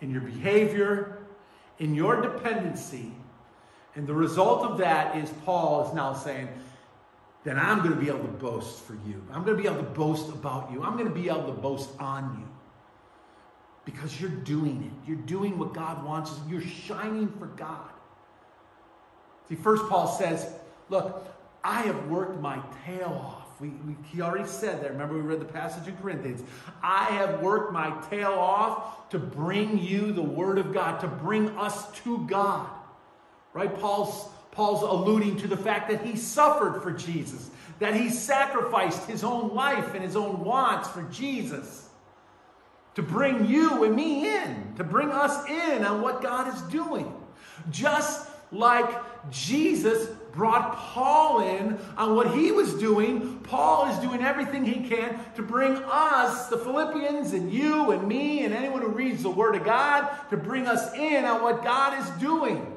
in 0.00 0.10
your 0.10 0.20
behavior, 0.20 1.18
in 1.78 1.94
your 1.94 2.20
dependency. 2.20 3.12
And 3.94 4.06
the 4.06 4.14
result 4.14 4.62
of 4.62 4.78
that 4.78 5.16
is 5.16 5.30
Paul 5.44 5.88
is 5.88 5.94
now 5.94 6.12
saying, 6.12 6.48
then 7.46 7.60
I'm 7.60 7.78
going 7.78 7.90
to 7.90 7.96
be 7.96 8.08
able 8.08 8.24
to 8.24 8.24
boast 8.24 8.82
for 8.82 8.94
you. 9.06 9.22
I'm 9.32 9.44
going 9.44 9.56
to 9.56 9.62
be 9.62 9.68
able 9.68 9.78
to 9.78 9.90
boast 9.90 10.28
about 10.30 10.72
you. 10.72 10.82
I'm 10.82 10.94
going 10.94 11.08
to 11.08 11.14
be 11.14 11.28
able 11.28 11.46
to 11.46 11.52
boast 11.52 11.90
on 12.00 12.38
you. 12.40 12.48
Because 13.84 14.20
you're 14.20 14.30
doing 14.30 14.82
it. 14.82 15.08
You're 15.08 15.24
doing 15.24 15.56
what 15.56 15.72
God 15.72 16.04
wants. 16.04 16.32
You're 16.48 16.60
shining 16.60 17.28
for 17.38 17.46
God. 17.46 17.88
See, 19.48 19.54
first 19.54 19.88
Paul 19.88 20.08
says, 20.08 20.46
look, 20.88 21.26
I 21.62 21.82
have 21.82 22.08
worked 22.08 22.40
my 22.40 22.60
tail 22.84 23.20
off. 23.24 23.60
We, 23.60 23.68
we, 23.68 23.96
he 24.12 24.20
already 24.20 24.48
said 24.48 24.82
that. 24.82 24.92
Remember, 24.92 25.14
we 25.14 25.20
read 25.20 25.40
the 25.40 25.46
passage 25.46 25.88
in 25.88 25.96
Corinthians. 25.96 26.42
I 26.82 27.04
have 27.06 27.40
worked 27.40 27.72
my 27.72 27.96
tail 28.10 28.32
off 28.32 29.08
to 29.10 29.18
bring 29.18 29.78
you 29.78 30.12
the 30.12 30.22
Word 30.22 30.58
of 30.58 30.72
God, 30.72 31.00
to 31.00 31.06
bring 31.06 31.48
us 31.56 31.90
to 32.02 32.26
God. 32.26 32.68
Right? 33.54 33.74
Paul's, 33.80 34.28
Paul's 34.50 34.82
alluding 34.82 35.38
to 35.38 35.48
the 35.48 35.56
fact 35.56 35.88
that 35.90 36.04
he 36.04 36.16
suffered 36.16 36.82
for 36.82 36.92
Jesus, 36.92 37.50
that 37.78 37.94
he 37.94 38.10
sacrificed 38.10 39.06
his 39.06 39.24
own 39.24 39.54
life 39.54 39.94
and 39.94 40.04
his 40.04 40.16
own 40.16 40.44
wants 40.44 40.88
for 40.88 41.02
Jesus 41.04 41.88
to 42.96 43.02
bring 43.02 43.46
you 43.46 43.84
and 43.84 43.94
me 43.94 44.26
in, 44.26 44.74
to 44.76 44.82
bring 44.82 45.10
us 45.10 45.48
in 45.48 45.84
on 45.84 46.00
what 46.00 46.22
God 46.22 46.52
is 46.52 46.60
doing. 46.62 47.14
Just 47.70 48.26
like 48.50 48.88
Jesus 49.30 50.08
brought 50.32 50.76
Paul 50.76 51.40
in 51.40 51.78
on 51.96 52.14
what 52.14 52.34
he 52.34 52.52
was 52.52 52.74
doing. 52.74 53.38
Paul 53.40 53.86
is 53.86 53.98
doing 53.98 54.22
everything 54.22 54.64
he 54.64 54.86
can 54.86 55.18
to 55.34 55.42
bring 55.42 55.76
us, 55.90 56.48
the 56.48 56.58
Philippians, 56.58 57.32
and 57.32 57.52
you 57.52 57.90
and 57.90 58.06
me, 58.06 58.44
and 58.44 58.54
anyone 58.54 58.82
who 58.82 58.88
reads 58.88 59.22
the 59.22 59.30
Word 59.30 59.56
of 59.56 59.64
God, 59.64 60.08
to 60.30 60.36
bring 60.36 60.66
us 60.66 60.94
in 60.94 61.24
on 61.24 61.42
what 61.42 61.64
God 61.64 61.98
is 61.98 62.10
doing. 62.20 62.72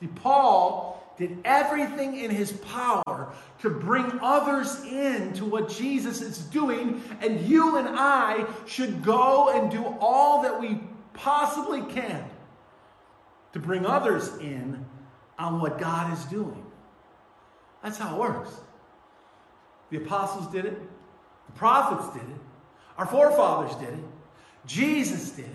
See, 0.00 0.08
Paul 0.08 0.92
did 1.18 1.38
everything 1.44 2.18
in 2.18 2.30
his 2.30 2.52
power 2.52 3.32
to 3.60 3.70
bring 3.70 4.18
others 4.20 4.82
in 4.84 5.32
to 5.34 5.44
what 5.44 5.70
Jesus 5.70 6.20
is 6.20 6.38
doing, 6.38 7.02
and 7.20 7.40
you 7.40 7.76
and 7.76 7.88
I 7.88 8.46
should 8.66 9.02
go 9.02 9.50
and 9.50 9.70
do 9.70 9.84
all 10.00 10.42
that 10.42 10.60
we 10.60 10.80
possibly 11.14 11.82
can 11.92 12.24
to 13.52 13.58
bring 13.58 13.86
others 13.86 14.28
in 14.38 14.84
on 15.42 15.60
what 15.60 15.78
God 15.78 16.12
is 16.12 16.24
doing. 16.26 16.64
That's 17.82 17.98
how 17.98 18.14
it 18.14 18.18
works. 18.18 18.50
The 19.90 19.98
apostles 19.98 20.50
did 20.52 20.64
it, 20.64 20.80
the 21.46 21.52
prophets 21.52 22.12
did 22.14 22.22
it, 22.22 22.36
our 22.96 23.06
forefathers 23.06 23.74
did 23.76 23.90
it, 23.90 24.04
Jesus 24.66 25.32
did 25.32 25.46
it, 25.46 25.50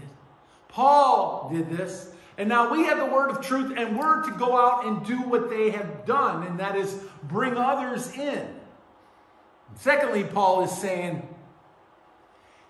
Paul 0.68 1.50
did 1.52 1.70
this. 1.76 2.12
And 2.38 2.50
now 2.50 2.72
we 2.72 2.84
have 2.84 3.00
the 3.00 3.06
word 3.06 3.32
of 3.32 3.42
truth, 3.42 3.74
and 3.76 3.98
we're 3.98 4.24
to 4.26 4.32
go 4.38 4.56
out 4.56 4.86
and 4.86 5.04
do 5.08 5.18
what 5.24 5.50
they 5.50 5.72
have 5.72 6.06
done, 6.06 6.46
and 6.46 6.60
that 6.60 6.76
is 6.76 6.94
bring 7.24 7.58
others 7.58 8.12
in. 8.12 8.48
Secondly, 9.76 10.24
Paul 10.24 10.64
is 10.64 10.72
saying 10.72 11.28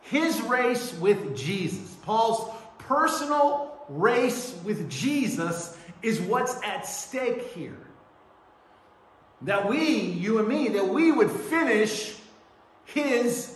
his 0.02 0.40
race 0.42 0.94
with 0.94 1.36
Jesus, 1.36 1.96
Paul's 2.04 2.50
personal 2.88 3.78
race 3.90 4.56
with 4.64 4.90
Jesus 4.90 5.78
is 6.02 6.20
what's 6.22 6.62
at 6.64 6.86
stake 6.88 7.44
here. 7.54 7.78
That 9.44 9.70
we, 9.70 10.00
you 10.00 10.40
and 10.40 10.48
me, 10.48 10.70
that 10.70 10.88
we 10.88 11.12
would 11.12 11.30
finish 11.30 12.16
his 12.86 13.56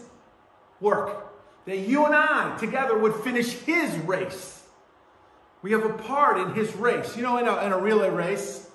work. 0.79 1.27
That 1.65 1.77
you 1.77 2.05
and 2.05 2.13
I 2.13 2.57
together 2.59 2.97
would 2.97 3.15
finish 3.15 3.53
his 3.53 3.95
race. 3.99 4.63
We 5.61 5.71
have 5.71 5.85
a 5.85 5.93
part 5.93 6.39
in 6.39 6.53
his 6.53 6.75
race. 6.75 7.15
You 7.15 7.23
know, 7.23 7.37
in 7.37 7.47
a, 7.47 7.65
in 7.65 7.71
a 7.71 7.77
relay 7.77 8.09
race, 8.09 8.69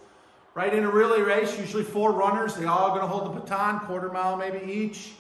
right? 0.55 0.73
In 0.73 0.85
a 0.85 0.91
relay 0.91 1.21
race, 1.21 1.59
usually 1.59 1.85
four 1.85 2.13
runners, 2.13 2.55
they 2.55 2.65
all 2.65 2.91
going 2.91 3.03
to 3.03 3.07
hold 3.07 3.27
the 3.27 3.41
baton, 3.41 3.81
quarter 3.81 4.11
mile 4.11 4.37
maybe 4.37 4.73
each. 4.73 5.13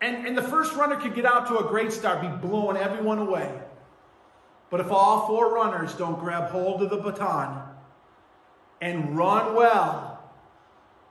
And, 0.00 0.26
and 0.26 0.36
the 0.36 0.42
first 0.42 0.74
runner 0.74 0.96
could 0.96 1.14
get 1.14 1.24
out 1.24 1.46
to 1.48 1.58
a 1.58 1.64
great 1.64 1.92
start, 1.92 2.20
be 2.20 2.48
blowing 2.48 2.76
everyone 2.76 3.18
away. 3.18 3.52
But 4.72 4.80
if 4.80 4.90
all 4.90 5.26
four 5.26 5.52
runners 5.52 5.92
don't 5.92 6.18
grab 6.18 6.50
hold 6.50 6.82
of 6.82 6.88
the 6.88 6.96
baton 6.96 7.62
and 8.80 9.14
run 9.14 9.54
well, 9.54 10.18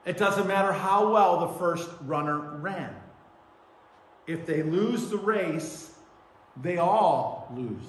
it 0.04 0.18
doesn't 0.18 0.48
matter 0.48 0.72
how 0.72 1.12
well 1.12 1.46
the 1.46 1.58
first 1.60 1.88
runner 2.00 2.40
ran. 2.40 2.92
If 4.26 4.46
they 4.46 4.64
lose 4.64 5.10
the 5.10 5.16
race, 5.16 5.92
they 6.60 6.78
all 6.78 7.52
lose. 7.56 7.84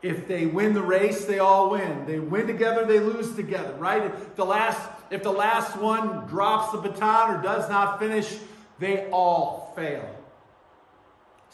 If 0.00 0.26
they 0.26 0.46
win 0.46 0.72
the 0.72 0.80
race, 0.80 1.26
they 1.26 1.40
all 1.40 1.68
win. 1.68 2.06
They 2.06 2.18
win 2.18 2.46
together, 2.46 2.86
they 2.86 3.00
lose 3.00 3.36
together, 3.36 3.74
right? 3.74 4.06
If 4.06 4.34
the 4.34 4.46
last, 4.46 4.80
if 5.10 5.22
the 5.22 5.30
last 5.30 5.76
one 5.76 6.24
drops 6.26 6.72
the 6.72 6.78
baton 6.78 7.36
or 7.36 7.42
does 7.42 7.68
not 7.68 7.98
finish, 7.98 8.38
they 8.78 9.10
all 9.10 9.74
fail. 9.76 10.23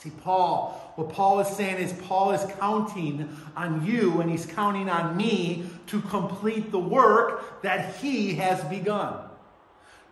See, 0.03 0.11
Paul, 0.23 0.93
what 0.95 1.11
Paul 1.11 1.41
is 1.41 1.49
saying 1.49 1.77
is 1.77 1.93
Paul 2.05 2.31
is 2.31 2.51
counting 2.59 3.37
on 3.55 3.85
you 3.85 4.23
and 4.23 4.31
he's 4.31 4.47
counting 4.47 4.89
on 4.89 5.15
me 5.15 5.67
to 5.89 6.01
complete 6.01 6.73
the 6.73 6.79
work 6.79 7.61
that 7.61 7.97
he 7.97 8.35
has 8.37 8.65
begun. 8.65 9.15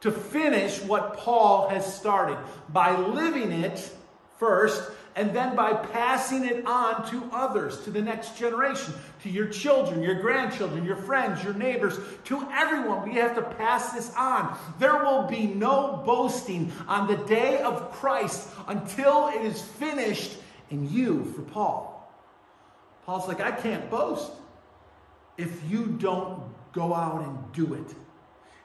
To 0.02 0.12
finish 0.12 0.82
what 0.82 1.16
Paul 1.16 1.68
has 1.68 1.90
started 1.92 2.36
by 2.68 2.98
living 2.98 3.50
it 3.50 3.90
first 4.38 4.90
and 5.16 5.34
then 5.34 5.56
by 5.56 5.72
passing 5.72 6.44
it 6.44 6.64
on 6.66 7.08
to 7.10 7.28
others, 7.32 7.80
to 7.84 7.90
the 7.90 8.00
next 8.00 8.38
generation, 8.38 8.94
to 9.22 9.28
your 9.28 9.46
children, 9.46 10.02
your 10.02 10.20
grandchildren, 10.20 10.84
your 10.84 10.96
friends, 10.96 11.42
your 11.42 11.54
neighbors, 11.54 11.98
to 12.24 12.46
everyone. 12.52 13.08
We 13.08 13.14
have 13.16 13.34
to 13.34 13.42
pass 13.42 13.92
this 13.92 14.12
on. 14.16 14.56
There 14.78 15.02
will 15.02 15.22
be 15.24 15.46
no 15.46 16.02
boasting 16.06 16.72
on 16.86 17.08
the 17.08 17.16
day 17.26 17.58
of 17.62 17.92
Christ 17.92 18.48
until 18.68 19.28
it 19.28 19.44
is 19.44 19.60
finished 19.60 20.36
in 20.70 20.90
you 20.90 21.24
for 21.34 21.42
Paul. 21.42 21.94
Paul's 23.04 23.26
like, 23.26 23.40
I 23.40 23.50
can't 23.50 23.90
boast 23.90 24.30
if 25.38 25.70
you 25.70 25.86
don't 25.86 26.42
go 26.72 26.94
out 26.94 27.22
and 27.22 27.52
do 27.52 27.74
it, 27.74 27.94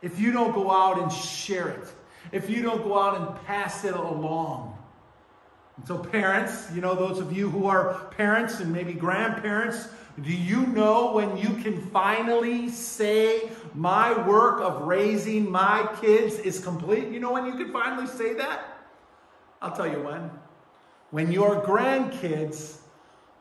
if 0.01 0.19
you 0.19 0.31
don't 0.31 0.53
go 0.53 0.69
out 0.69 1.01
and 1.01 1.11
share 1.11 1.69
it, 1.69 1.87
if 2.31 2.49
you 2.49 2.61
don't 2.61 2.83
go 2.83 2.99
out 2.99 3.21
and 3.21 3.45
pass 3.45 3.85
it 3.85 3.93
along. 3.93 4.72
And 5.77 5.87
so, 5.87 5.97
parents, 5.97 6.67
you 6.73 6.81
know, 6.81 6.95
those 6.95 7.19
of 7.19 7.35
you 7.35 7.49
who 7.49 7.67
are 7.67 8.05
parents 8.17 8.59
and 8.59 8.71
maybe 8.71 8.93
grandparents, 8.93 9.87
do 10.21 10.31
you 10.31 10.67
know 10.67 11.13
when 11.13 11.37
you 11.37 11.49
can 11.63 11.81
finally 11.89 12.69
say, 12.69 13.49
My 13.73 14.27
work 14.27 14.61
of 14.61 14.83
raising 14.83 15.49
my 15.49 15.89
kids 15.99 16.35
is 16.35 16.59
complete? 16.59 17.07
You 17.09 17.19
know 17.19 17.33
when 17.33 17.45
you 17.45 17.55
can 17.55 17.71
finally 17.71 18.07
say 18.07 18.33
that? 18.35 18.67
I'll 19.61 19.75
tell 19.75 19.87
you 19.87 20.03
when. 20.03 20.29
When 21.09 21.31
your 21.31 21.61
grandkids 21.61 22.77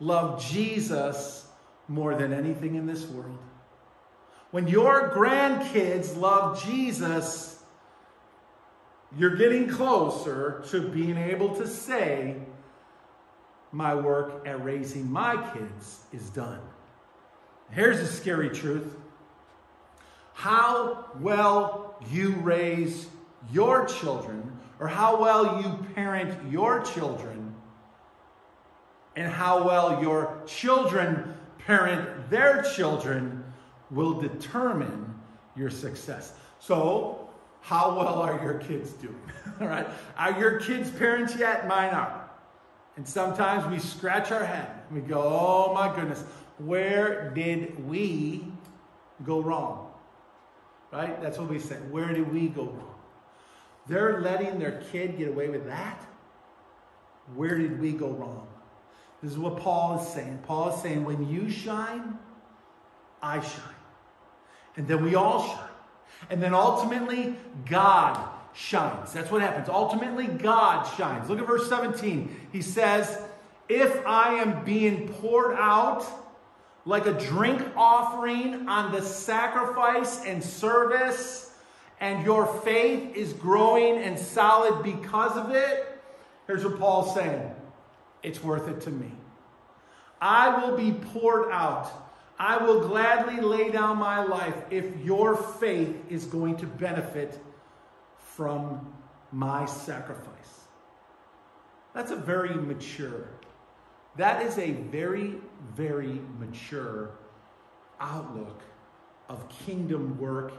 love 0.01 0.43
Jesus 0.45 1.47
more 1.89 2.15
than 2.15 2.33
anything 2.33 2.77
in 2.77 2.87
this 2.87 3.05
world. 3.07 3.39
When 4.51 4.69
your 4.69 5.11
grandkids 5.11 6.17
love 6.17 6.63
Jesus 6.65 7.62
you're 9.17 9.37
getting 9.37 9.69
closer 9.69 10.65
to 10.71 10.89
being 10.89 11.17
able 11.17 11.55
to 11.57 11.67
say, 11.67 12.37
My 13.71 13.95
work 13.95 14.47
at 14.47 14.65
raising 14.65 15.11
my 15.11 15.37
kids 15.53 16.01
is 16.13 16.31
done. 16.31 16.61
Here's 17.71 18.01
the 18.01 18.07
scary 18.07 18.51
truth 18.51 18.97
how 20.35 21.11
well 21.21 21.97
you 22.11 22.33
raise 22.37 23.07
your 23.53 23.87
children, 23.87 24.59
or 24.81 24.89
how 24.89 25.21
well 25.21 25.63
you 25.63 25.87
parent 25.95 26.51
your 26.51 26.81
children 26.83 27.55
and 29.15 29.31
how 29.31 29.65
well 29.65 30.03
your 30.03 30.43
children 30.47 31.35
parent 31.59 32.31
their 32.31 32.63
children 32.63 33.45
will 33.91 34.21
determine 34.21 35.15
your 35.55 35.71
success. 35.71 36.33
So, 36.59 37.22
how 37.63 37.97
well 37.97 38.21
are 38.21 38.43
your 38.43 38.55
kids 38.55 38.91
doing? 38.93 39.17
All 39.61 39.69
right. 39.69 39.87
Are 40.19 40.39
your 40.39 40.61
kids' 40.61 40.91
parents 40.91 41.35
yet? 41.37 41.67
Mine 41.67 41.91
are. 41.91 42.29
And 42.97 43.09
sometimes 43.09 43.65
we 43.71 43.79
scratch 43.79 44.31
our 44.33 44.45
head. 44.45 44.69
We 44.91 45.01
go, 45.01 45.23
oh 45.23 45.73
my 45.73 45.95
goodness, 45.95 46.23
where 46.59 47.31
did 47.31 47.89
we 47.89 48.45
go 49.25 49.41
wrong? 49.41 49.91
Right? 50.93 51.23
That's 51.23 51.39
what 51.39 51.49
we 51.49 51.59
say. 51.59 51.77
Where 51.91 52.13
did 52.13 52.31
we 52.33 52.49
go 52.49 52.65
wrong? 52.65 52.95
They're 53.87 54.21
letting 54.21 54.59
their 54.59 54.83
kid 54.93 55.17
get 55.17 55.29
away 55.29 55.49
with 55.49 55.67
that. 55.67 56.05
Where 57.35 57.57
did 57.57 57.81
we 57.81 57.93
go 57.93 58.11
wrong? 58.11 58.47
This 59.23 59.33
is 59.33 59.39
what 59.39 59.57
Paul 59.57 60.01
is 60.01 60.09
saying. 60.09 60.41
Paul 60.47 60.75
is 60.75 60.83
saying, 60.83 61.05
when 61.05 61.29
you 61.29 61.49
shine, 61.49 62.19
I 63.23 63.41
shine. 63.41 63.63
And 64.77 64.87
then 64.87 65.05
we 65.05 65.15
all 65.15 65.47
shine. 65.47 65.72
And 66.31 66.43
then 66.43 66.55
ultimately, 66.55 67.37
God 67.67 68.29
shines. 68.55 69.13
That's 69.13 69.31
what 69.31 69.43
happens. 69.43 69.69
Ultimately, 69.69 70.27
God 70.27 70.85
shines. 70.97 71.29
Look 71.29 71.39
at 71.39 71.47
verse 71.47 71.69
17. 71.69 72.49
He 72.53 72.63
says, 72.63 73.19
If 73.69 74.07
I 74.07 74.35
am 74.35 74.65
being 74.65 75.09
poured 75.09 75.57
out 75.57 76.05
like 76.85 77.07
a 77.07 77.13
drink 77.13 77.63
offering 77.77 78.69
on 78.69 78.93
the 78.93 79.03
sacrifice 79.03 80.25
and 80.25 80.43
service, 80.43 81.53
and 82.01 82.25
your 82.25 82.47
faith 82.63 83.15
is 83.15 83.33
growing 83.33 83.99
and 83.99 84.19
solid 84.19 84.83
because 84.83 85.37
of 85.37 85.55
it, 85.55 86.03
here's 86.49 86.65
what 86.65 86.79
Paul's 86.79 87.15
saying 87.15 87.55
it's 88.23 88.43
worth 88.43 88.69
it 88.69 88.81
to 88.83 88.91
me. 88.91 89.11
I 90.21 90.65
will 90.65 90.77
be 90.77 90.93
poured 90.93 91.51
out 91.51 91.91
I 92.39 92.57
will 92.57 92.81
gladly 92.81 93.41
lay 93.41 93.71
down 93.71 93.99
my 93.99 94.25
life 94.25 94.57
if 94.71 94.85
your 95.05 95.37
faith 95.37 95.97
is 96.09 96.25
going 96.25 96.57
to 96.57 96.67
benefit 96.67 97.41
from 98.19 98.93
my 99.31 99.65
sacrifice. 99.67 100.33
That's 101.95 102.11
a 102.11 102.17
very 102.17 102.55
mature, 102.55 103.29
that 104.17 104.43
is 104.43 104.59
a 104.59 104.73
very, 104.73 105.37
very 105.75 106.21
mature 106.39 107.11
outlook 108.01 108.63
of 109.29 109.49
kingdom 109.49 110.19
work 110.19 110.53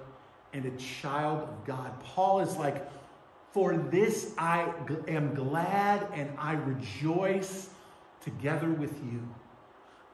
and 0.53 0.65
a 0.65 0.71
child 0.77 1.41
of 1.41 1.65
God. 1.65 1.99
Paul 2.03 2.39
is 2.39 2.55
like, 2.57 2.89
For 3.51 3.75
this 3.75 4.33
I 4.37 4.71
am 5.07 5.33
glad 5.33 6.07
and 6.13 6.31
I 6.37 6.53
rejoice 6.53 7.69
together 8.21 8.69
with 8.69 8.95
you. 9.03 9.21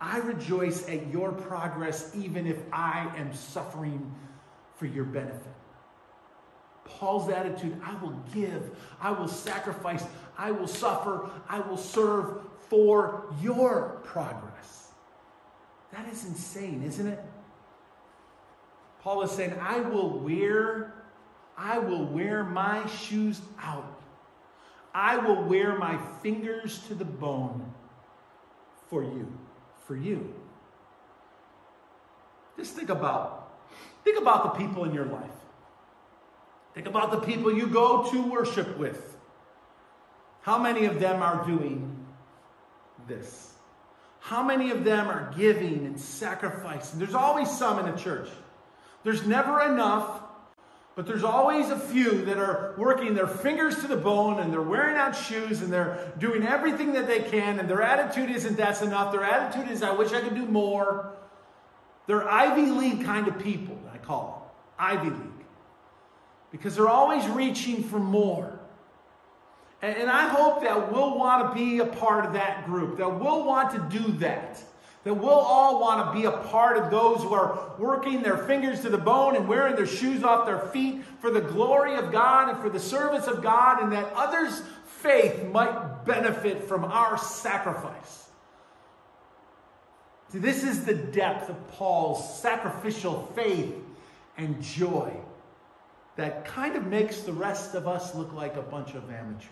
I 0.01 0.19
rejoice 0.19 0.87
at 0.87 1.07
your 1.07 1.31
progress, 1.31 2.11
even 2.15 2.47
if 2.47 2.57
I 2.71 3.11
am 3.17 3.33
suffering 3.33 4.15
for 4.75 4.85
your 4.85 5.03
benefit. 5.03 5.53
Paul's 6.85 7.29
attitude 7.29 7.79
I 7.83 7.95
will 8.01 8.17
give, 8.33 8.71
I 9.01 9.11
will 9.11 9.27
sacrifice, 9.27 10.03
I 10.37 10.51
will 10.51 10.67
suffer, 10.67 11.29
I 11.47 11.59
will 11.59 11.77
serve 11.77 12.39
for 12.69 13.33
your 13.41 13.99
progress. 14.03 14.87
That 15.91 16.07
is 16.11 16.25
insane, 16.25 16.83
isn't 16.83 17.07
it? 17.07 17.19
Paul 19.01 19.21
is 19.23 19.31
saying, 19.31 19.53
I 19.59 19.81
will 19.81 20.19
wear, 20.19 20.93
I 21.57 21.77
will 21.79 22.05
wear 22.05 22.43
my 22.43 22.87
shoes 22.87 23.41
out. 23.61 24.01
I 24.93 25.17
will 25.17 25.43
wear 25.43 25.77
my 25.77 25.97
fingers 26.21 26.79
to 26.87 26.95
the 26.95 27.05
bone 27.05 27.73
for 28.89 29.03
you 29.03 29.31
for 29.89 29.97
you. 29.97 30.31
Just 32.55 32.75
think 32.75 32.89
about 32.89 33.51
think 34.03 34.19
about 34.19 34.43
the 34.43 34.63
people 34.63 34.83
in 34.83 34.93
your 34.93 35.07
life. 35.07 35.39
Think 36.75 36.85
about 36.85 37.09
the 37.09 37.19
people 37.21 37.51
you 37.51 37.65
go 37.65 38.07
to 38.11 38.21
worship 38.21 38.77
with. 38.77 39.17
How 40.43 40.59
many 40.59 40.85
of 40.85 40.99
them 40.99 41.23
are 41.23 41.43
doing 41.43 42.05
this? 43.07 43.51
How 44.19 44.43
many 44.43 44.69
of 44.69 44.83
them 44.83 45.07
are 45.07 45.33
giving 45.35 45.87
and 45.87 45.99
sacrificing? 45.99 46.99
There's 46.99 47.15
always 47.15 47.49
some 47.49 47.79
in 47.79 47.91
a 47.91 47.97
church. 47.97 48.29
There's 49.03 49.25
never 49.25 49.63
enough 49.63 50.21
but 50.99 51.07
there's 51.07 51.23
always 51.23 51.69
a 51.69 51.79
few 51.79 52.25
that 52.25 52.37
are 52.37 52.73
working 52.77 53.13
their 53.13 53.25
fingers 53.25 53.79
to 53.79 53.87
the 53.87 53.95
bone 53.95 54.39
and 54.39 54.51
they're 54.51 54.61
wearing 54.61 54.97
out 54.97 55.15
shoes 55.15 55.61
and 55.61 55.71
they're 55.71 56.11
doing 56.17 56.45
everything 56.45 56.91
that 56.91 57.07
they 57.07 57.21
can, 57.21 57.57
and 57.57 57.69
their 57.69 57.81
attitude 57.81 58.29
isn't 58.29 58.57
that's 58.57 58.81
enough. 58.81 59.13
Their 59.13 59.23
attitude 59.23 59.71
is, 59.71 59.81
I 59.81 59.93
wish 59.93 60.11
I 60.11 60.19
could 60.19 60.35
do 60.35 60.45
more. 60.45 61.13
They're 62.05 62.27
Ivy 62.27 62.65
League 62.65 63.05
kind 63.05 63.29
of 63.29 63.39
people, 63.39 63.79
I 63.93 63.97
call 63.97 64.51
them 64.77 64.87
Ivy 64.97 65.09
League. 65.11 65.45
Because 66.51 66.75
they're 66.75 66.89
always 66.89 67.25
reaching 67.29 67.81
for 67.81 67.99
more. 67.99 68.59
And, 69.81 70.11
I 70.11 70.27
hope 70.27 70.63
that 70.63 70.91
we'll 70.91 71.17
want 71.17 71.47
to 71.47 71.55
be 71.55 71.79
a 71.79 71.85
part 71.85 72.25
of 72.25 72.33
that 72.33 72.65
group, 72.65 72.97
that 72.97 73.21
we'll 73.21 73.45
want 73.45 73.71
to 73.71 73.99
do 73.99 74.11
that. 74.17 74.61
That 75.05 75.13
we'll 75.13 75.29
all 75.29 75.79
want 75.79 76.07
to 76.07 76.19
be 76.19 76.25
a 76.25 76.31
part 76.31 76.77
of 76.77 76.91
those 76.91 77.23
who 77.23 77.33
are 77.33 77.71
working 77.79 78.21
their 78.21 78.37
fingers 78.37 78.81
to 78.81 78.89
the 78.89 78.97
bone 78.97 79.35
and 79.35 79.47
wearing 79.47 79.75
their 79.75 79.87
shoes 79.87 80.23
off 80.23 80.45
their 80.45 80.59
feet 80.59 81.03
for 81.21 81.31
the 81.31 81.41
glory 81.41 81.95
of 81.95 82.11
God 82.11 82.49
and 82.49 82.59
for 82.59 82.69
the 82.69 82.79
service 82.79 83.25
of 83.27 83.41
God, 83.41 83.81
and 83.81 83.93
that 83.93 84.11
others' 84.13 84.61
faith 84.85 85.45
might 85.45 86.03
benefit 86.05 86.63
from 86.65 86.83
our 86.83 87.17
sacrifice. 87.17 88.29
See, 90.29 90.39
this 90.39 90.63
is 90.63 90.85
the 90.85 90.93
depth 90.93 91.49
of 91.49 91.71
Paul's 91.71 92.39
sacrificial 92.41 93.31
faith 93.35 93.73
and 94.37 94.61
joy 94.61 95.11
that 96.17 96.45
kind 96.45 96.75
of 96.75 96.85
makes 96.85 97.21
the 97.21 97.33
rest 97.33 97.73
of 97.73 97.87
us 97.87 98.13
look 98.13 98.33
like 98.33 98.57
a 98.57 98.61
bunch 98.61 98.93
of 98.93 99.09
amateurs. 99.09 99.49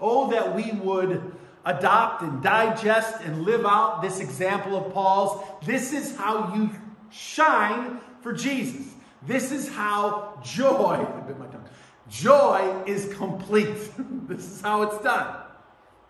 Oh, 0.00 0.30
that 0.30 0.56
we 0.56 0.72
would 0.72 1.34
adopt 1.66 2.22
and 2.22 2.42
digest 2.42 3.20
and 3.22 3.42
live 3.42 3.64
out 3.64 4.02
this 4.02 4.20
example 4.20 4.76
of 4.76 4.92
Paul's. 4.92 5.44
This 5.64 5.92
is 5.92 6.16
how 6.16 6.54
you 6.54 6.70
shine 7.10 8.00
for 8.20 8.32
Jesus. 8.32 8.92
This 9.26 9.52
is 9.52 9.68
how 9.68 10.38
joy—bit 10.42 11.38
my 11.38 11.46
tongue. 11.46 11.64
joy 12.10 12.82
is 12.86 13.12
complete. 13.14 13.76
this 14.28 14.44
is 14.44 14.60
how 14.60 14.82
it's 14.82 15.02
done. 15.02 15.36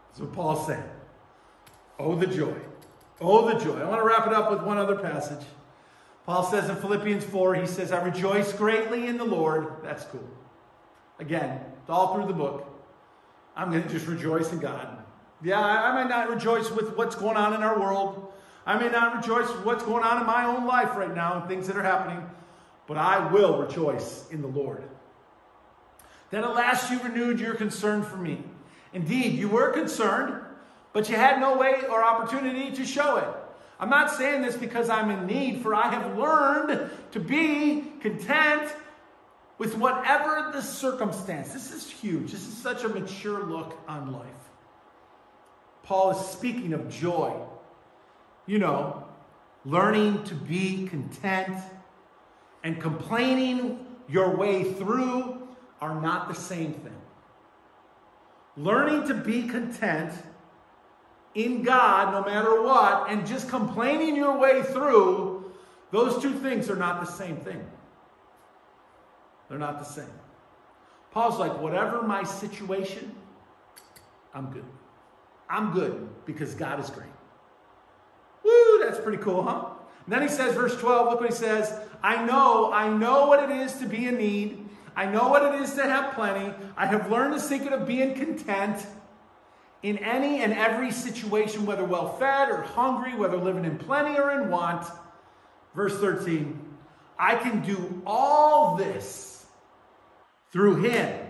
That's 0.09 0.21
what 0.21 0.33
Paul's 0.33 0.67
saying. 0.67 0.85
Oh, 1.99 2.17
the 2.17 2.27
joy. 2.27 2.55
Oh, 3.21 3.49
the 3.49 3.65
joy. 3.65 3.79
I 3.79 3.89
want 3.89 4.01
to 4.01 4.07
wrap 4.07 4.27
it 4.27 4.33
up 4.33 4.51
with 4.51 4.63
one 4.63 4.79
other 4.79 4.97
passage. 4.97 5.45
Paul 6.27 6.43
says 6.43 6.69
in 6.69 6.77
Philippians 6.77 7.25
4, 7.25 7.55
he 7.55 7.67
says, 7.67 7.93
I 7.93 8.03
rejoice 8.03 8.53
greatly 8.53 9.07
in 9.07 9.19
the 9.19 9.25
Lord. 9.25 9.77
That's 9.83 10.05
cool. 10.05 10.29
Again, 11.19 11.61
it's 11.81 11.91
all 11.91 12.15
through 12.15 12.27
the 12.27 12.33
book. 12.33 12.67
I'm 13.55 13.71
going 13.71 13.83
to 13.83 13.89
just 13.89 14.07
rejoice 14.07 14.51
in 14.53 14.59
God. 14.59 15.05
Yeah, 15.45 15.61
I, 15.61 15.91
I 15.91 16.03
may 16.03 16.09
not 16.09 16.31
rejoice 16.31 16.71
with 16.71 16.97
what's 16.97 17.15
going 17.15 17.37
on 17.37 17.53
in 17.53 17.63
our 17.63 17.79
world. 17.79 18.33
I 18.67 18.79
may 18.79 18.89
not 18.89 19.17
rejoice 19.17 19.47
with 19.49 19.65
what's 19.67 19.85
going 19.85 20.03
on 20.03 20.21
in 20.21 20.27
my 20.27 20.47
own 20.47 20.67
life 20.67 20.97
right 20.97 21.15
now 21.15 21.39
and 21.39 21.47
things 21.47 21.67
that 21.67 21.77
are 21.77 21.83
happening, 21.83 22.27
but 22.87 22.97
I 22.97 23.31
will 23.31 23.59
rejoice 23.59 24.27
in 24.31 24.41
the 24.41 24.49
Lord. 24.49 24.83
Then 26.31 26.45
at 26.45 26.55
last 26.55 26.91
you 26.91 26.99
renewed 27.03 27.39
your 27.39 27.55
concern 27.55 28.03
for 28.03 28.17
me. 28.17 28.43
Indeed, 28.95 29.35
you 29.35 29.49
were 29.49 29.71
concerned, 29.71 30.41
but 30.95 31.11
you 31.11 31.17
had 31.17 31.41
no 31.41 31.59
way 31.59 31.83
or 31.91 32.03
opportunity 32.03 32.71
to 32.73 32.87
show 32.87 33.19
it. 33.19 33.29
I'm 33.79 33.91
not 33.91 34.11
saying 34.11 34.41
this 34.41 34.57
because 34.57 34.89
I'm 34.89 35.11
in 35.11 35.27
need, 35.27 35.63
for 35.63 35.75
I 35.75 35.91
have 35.91 36.17
learned 36.17 36.91
to 37.13 37.21
be 37.21 37.93
content 38.01 38.73
with 39.59 39.77
whatever 39.77 40.51
the 40.55 40.63
circumstance. 40.63 41.53
This 41.53 41.71
is 41.71 41.91
huge. 41.91 42.33
This 42.33 42.47
is 42.47 42.57
such 42.57 42.83
a 42.85 42.89
mature 42.89 43.45
look 43.45 43.77
on 43.87 44.11
life. 44.11 44.25
Paul 45.85 46.11
is 46.11 46.27
speaking 46.27 46.73
of 46.73 46.89
joy. 46.91 47.35
You 48.47 48.59
know, 48.59 49.05
learning 49.65 50.25
to 50.25 50.35
be 50.35 50.87
content 50.89 51.57
and 52.63 52.81
complaining 52.81 53.87
your 54.09 54.37
way 54.37 54.65
through 54.65 55.47
are 55.81 56.01
not 56.01 56.29
the 56.29 56.35
same 56.35 56.73
thing. 56.73 56.97
Learning 58.57 59.07
to 59.09 59.15
be 59.15 59.49
content 59.49 60.13
in 61.35 61.63
God 61.63 62.13
no 62.13 62.23
matter 62.31 62.63
what 62.63 63.11
and 63.11 63.27
just 63.27 63.49
complaining 63.49 64.17
your 64.17 64.39
way 64.39 64.63
through, 64.63 65.53
those 65.91 66.23
two 66.23 66.33
things 66.33 66.71
are 66.71 66.77
not 66.77 67.05
the 67.05 67.11
same 67.11 67.37
thing. 67.37 67.65
They're 69.49 69.59
not 69.59 69.79
the 69.79 69.85
same. 69.85 70.13
Paul's 71.11 71.39
like, 71.39 71.61
whatever 71.61 72.03
my 72.03 72.25
situation, 72.25 73.15
I'm 74.33 74.51
good. 74.51 74.65
I'm 75.49 75.73
good 75.73 76.09
because 76.25 76.55
God 76.55 76.81
is 76.81 76.91
great. 76.91 77.09
Woo, 78.45 78.81
that's 78.85 79.01
pretty 79.01 79.23
cool, 79.23 79.43
huh? 79.43 79.67
And 80.05 80.13
then 80.13 80.23
he 80.23 80.29
says, 80.29 80.55
verse 80.55 80.77
12, 80.77 81.09
look 81.09 81.21
what 81.21 81.31
he 81.31 81.35
says. 81.35 81.73
I 82.03 82.25
know, 82.25 82.73
I 82.73 82.89
know 82.89 83.27
what 83.27 83.49
it 83.49 83.51
is 83.51 83.75
to 83.75 83.87
be 83.87 84.07
in 84.07 84.19
need. 84.19 84.69
I 84.97 85.07
know 85.07 85.29
what 85.29 85.55
it 85.55 85.61
is 85.61 85.75
to 85.75 85.83
have 85.83 86.15
plenty. 86.15 86.55
I 86.77 86.87
have 86.87 87.11
learned 87.11 87.35
the 87.35 87.41
secret 87.41 87.73
of 87.73 87.87
being 87.87 88.15
content 88.15 88.87
in 89.83 89.99
any 89.99 90.43
and 90.43 90.53
every 90.53 90.91
situation, 90.91 91.67
whether 91.67 91.85
well 91.85 92.17
fed 92.17 92.49
or 92.49 92.63
hungry, 92.63 93.15
whether 93.15 93.37
living 93.37 93.65
in 93.65 93.79
plenty 93.79 94.19
or 94.19 94.31
in 94.31 94.51
want. 94.51 94.87
Verse 95.75 95.99
13 95.99 96.61
I 97.19 97.37
can 97.37 97.63
do 97.63 98.03
all 98.07 98.77
this 98.77 99.47
through 100.51 100.83
him 100.83 101.29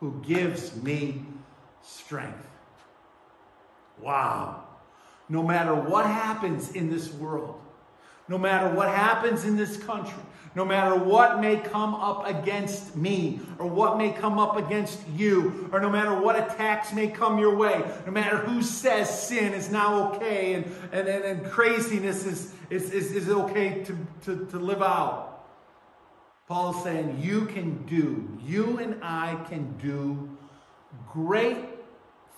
who 0.00 0.20
gives 0.26 0.74
me 0.82 1.24
strength. 1.82 2.48
Wow. 4.02 4.64
No 5.28 5.42
matter 5.42 5.74
what 5.74 6.04
happens 6.04 6.72
in 6.72 6.90
this 6.90 7.12
world, 7.12 7.60
no 8.28 8.38
matter 8.38 8.74
what 8.74 8.88
happens 8.88 9.44
in 9.44 9.56
this 9.56 9.76
country, 9.76 10.22
no 10.54 10.64
matter 10.64 10.94
what 10.94 11.40
may 11.40 11.56
come 11.56 11.94
up 11.94 12.26
against 12.26 12.94
me 12.94 13.40
or 13.58 13.66
what 13.66 13.96
may 13.96 14.12
come 14.12 14.38
up 14.38 14.56
against 14.56 15.00
you, 15.16 15.70
or 15.72 15.80
no 15.80 15.88
matter 15.88 16.14
what 16.20 16.36
attacks 16.36 16.92
may 16.92 17.08
come 17.08 17.38
your 17.38 17.56
way, 17.56 17.82
no 18.04 18.12
matter 18.12 18.36
who 18.36 18.62
says 18.62 19.26
sin 19.28 19.54
is 19.54 19.70
now 19.70 20.12
okay 20.12 20.54
and, 20.54 20.64
and, 20.92 21.08
and, 21.08 21.24
and 21.24 21.50
craziness 21.50 22.26
is, 22.26 22.54
is, 22.68 22.90
is, 22.90 23.12
is 23.12 23.28
okay 23.30 23.82
to, 23.84 23.96
to, 24.24 24.46
to 24.46 24.58
live 24.58 24.82
out. 24.82 25.46
Paul's 26.48 26.82
saying 26.82 27.18
you 27.22 27.46
can 27.46 27.86
do, 27.86 28.38
you 28.44 28.78
and 28.78 29.02
I 29.02 29.36
can 29.48 29.78
do 29.78 30.36
great 31.10 31.56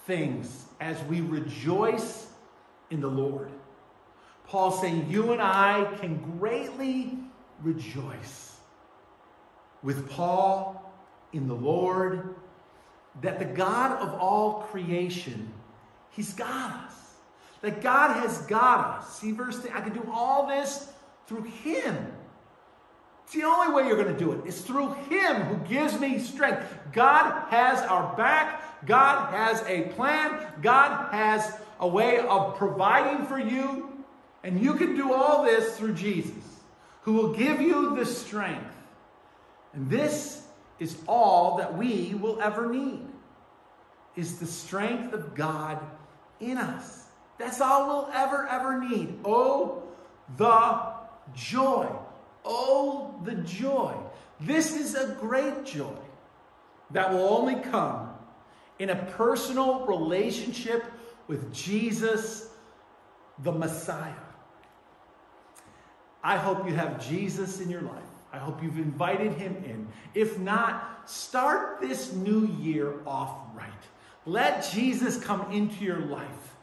things 0.06 0.66
as 0.80 1.02
we 1.04 1.20
rejoice 1.20 2.26
in 2.90 3.00
the 3.00 3.08
Lord. 3.08 3.50
Paul 4.46 4.70
saying 4.70 5.06
you 5.08 5.32
and 5.32 5.40
I 5.40 5.88
can 6.00 6.16
greatly 6.38 7.18
rejoice 7.62 8.56
with 9.82 10.08
Paul 10.10 10.92
in 11.32 11.48
the 11.48 11.54
Lord 11.54 12.36
that 13.20 13.38
the 13.38 13.44
God 13.44 14.00
of 14.00 14.14
all 14.20 14.62
creation, 14.70 15.52
He's 16.10 16.32
got 16.32 16.72
us. 16.86 16.92
That 17.60 17.80
God 17.80 18.14
has 18.20 18.38
got 18.42 18.98
us. 18.98 19.18
See, 19.18 19.32
verse 19.32 19.62
10, 19.62 19.72
I 19.72 19.80
can 19.80 19.94
do 19.94 20.06
all 20.12 20.46
this 20.46 20.88
through 21.26 21.44
Him. 21.44 22.12
It's 23.34 23.42
the 23.42 23.48
only 23.48 23.74
way 23.74 23.88
you're 23.88 24.00
going 24.00 24.16
to 24.16 24.24
do 24.24 24.30
it. 24.30 24.42
It's 24.46 24.60
through 24.60 24.92
Him 25.10 25.42
who 25.42 25.56
gives 25.66 25.98
me 25.98 26.20
strength. 26.20 26.72
God 26.92 27.48
has 27.50 27.82
our 27.82 28.16
back. 28.16 28.86
God 28.86 29.32
has 29.32 29.60
a 29.66 29.88
plan. 29.94 30.52
God 30.62 31.12
has 31.12 31.52
a 31.80 31.88
way 31.88 32.20
of 32.20 32.54
providing 32.56 33.26
for 33.26 33.40
you. 33.40 34.04
And 34.44 34.62
you 34.62 34.74
can 34.74 34.94
do 34.94 35.12
all 35.12 35.42
this 35.42 35.76
through 35.76 35.94
Jesus 35.94 36.44
who 37.02 37.14
will 37.14 37.32
give 37.34 37.60
you 37.60 37.96
the 37.96 38.06
strength. 38.06 38.72
And 39.72 39.90
this 39.90 40.46
is 40.78 40.96
all 41.08 41.56
that 41.56 41.76
we 41.76 42.14
will 42.14 42.40
ever 42.40 42.70
need 42.70 43.00
is 44.14 44.38
the 44.38 44.46
strength 44.46 45.12
of 45.12 45.34
God 45.34 45.80
in 46.38 46.56
us. 46.56 47.06
That's 47.38 47.60
all 47.60 47.88
we'll 47.88 48.10
ever, 48.14 48.46
ever 48.46 48.78
need. 48.78 49.18
Oh, 49.24 49.82
the 50.36 50.92
joy. 51.34 51.88
Oh, 52.44 53.14
the 53.24 53.34
joy. 53.36 53.94
This 54.40 54.76
is 54.76 54.94
a 54.94 55.16
great 55.20 55.64
joy 55.64 55.96
that 56.90 57.12
will 57.12 57.28
only 57.28 57.56
come 57.56 58.10
in 58.78 58.90
a 58.90 58.96
personal 59.12 59.86
relationship 59.86 60.84
with 61.26 61.52
Jesus, 61.52 62.48
the 63.42 63.52
Messiah. 63.52 64.12
I 66.22 66.36
hope 66.36 66.66
you 66.66 66.74
have 66.74 67.06
Jesus 67.06 67.60
in 67.60 67.70
your 67.70 67.82
life. 67.82 68.02
I 68.32 68.38
hope 68.38 68.62
you've 68.62 68.78
invited 68.78 69.32
him 69.34 69.56
in. 69.64 69.86
If 70.14 70.38
not, 70.38 71.08
start 71.08 71.80
this 71.80 72.12
new 72.12 72.46
year 72.46 72.94
off 73.06 73.36
right. 73.54 73.70
Let 74.26 74.68
Jesus 74.72 75.18
come 75.18 75.52
into 75.52 75.84
your 75.84 76.00
life. 76.00 76.53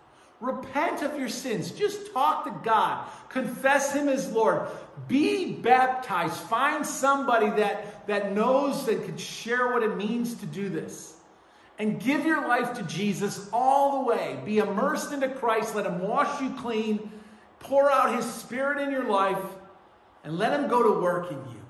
Repent 0.41 1.04
of 1.04 1.17
your 1.17 1.30
sins. 1.30 1.71
Just 1.71 2.12
talk 2.12 2.43
to 2.43 2.51
God. 2.63 3.08
Confess 3.30 3.93
him 3.93 4.10
as 4.10 4.32
Lord. 4.32 4.67
Be 5.08 5.54
baptized. 5.54 6.34
Find 6.34 6.86
somebody 6.86 7.49
that, 7.51 8.08
that 8.08 8.34
knows 8.34 8.86
that 8.88 9.06
could 9.06 9.19
share 9.19 9.71
what 9.71 9.84
it 9.84 9.95
means 9.95 10.34
to 10.36 10.45
do 10.45 10.67
this. 10.67 11.15
And 11.80 11.99
give 11.99 12.25
your 12.25 12.47
life 12.47 12.73
to 12.73 12.84
Jesus 12.84 13.49
all 13.54 13.99
the 13.99 14.10
way. 14.10 14.39
Be 14.43 14.58
immersed 14.58 15.13
into 15.13 15.30
Christ. 15.30 15.75
Let 15.75 15.86
him 15.86 15.99
wash 15.99 16.41
you 16.41 16.49
clean 16.56 17.12
pour 17.62 17.91
out 17.91 18.15
his 18.15 18.25
spirit 18.25 18.82
in 18.82 18.91
your 18.91 19.06
life, 19.06 19.43
and 20.23 20.38
let 20.38 20.60
him 20.60 20.67
go 20.67 20.84
to 20.84 21.01
work 21.01 21.32
in 21.32 21.38
you. 21.38 21.62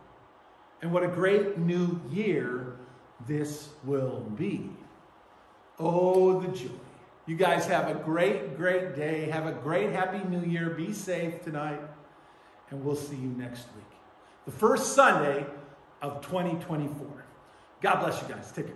And 0.82 0.92
what 0.92 1.04
a 1.04 1.08
great 1.08 1.58
new 1.58 2.02
year 2.10 2.76
this 3.28 3.70
will 3.84 4.22
be. 4.36 4.70
Oh, 5.80 6.40
the 6.40 6.48
joy. 6.58 6.70
You 7.32 7.38
guys 7.38 7.66
have 7.68 7.88
a 7.88 7.94
great, 7.94 8.58
great 8.58 8.94
day. 8.94 9.30
Have 9.30 9.48
a 9.48 9.54
great, 9.54 9.92
happy 9.92 10.22
new 10.28 10.44
year. 10.44 10.72
Be 10.72 10.92
safe 10.92 11.42
tonight. 11.42 11.80
And 12.70 12.84
we'll 12.84 12.98
see 12.98 13.16
you 13.16 13.30
next 13.30 13.68
week. 13.74 13.86
The 14.44 14.52
first 14.52 14.96
Sunday 14.96 15.46
of 16.02 16.20
2024. 16.26 17.08
God 17.80 18.00
bless 18.02 18.22
you 18.22 18.28
guys. 18.28 18.52
Take 18.52 18.68
care. 18.68 18.76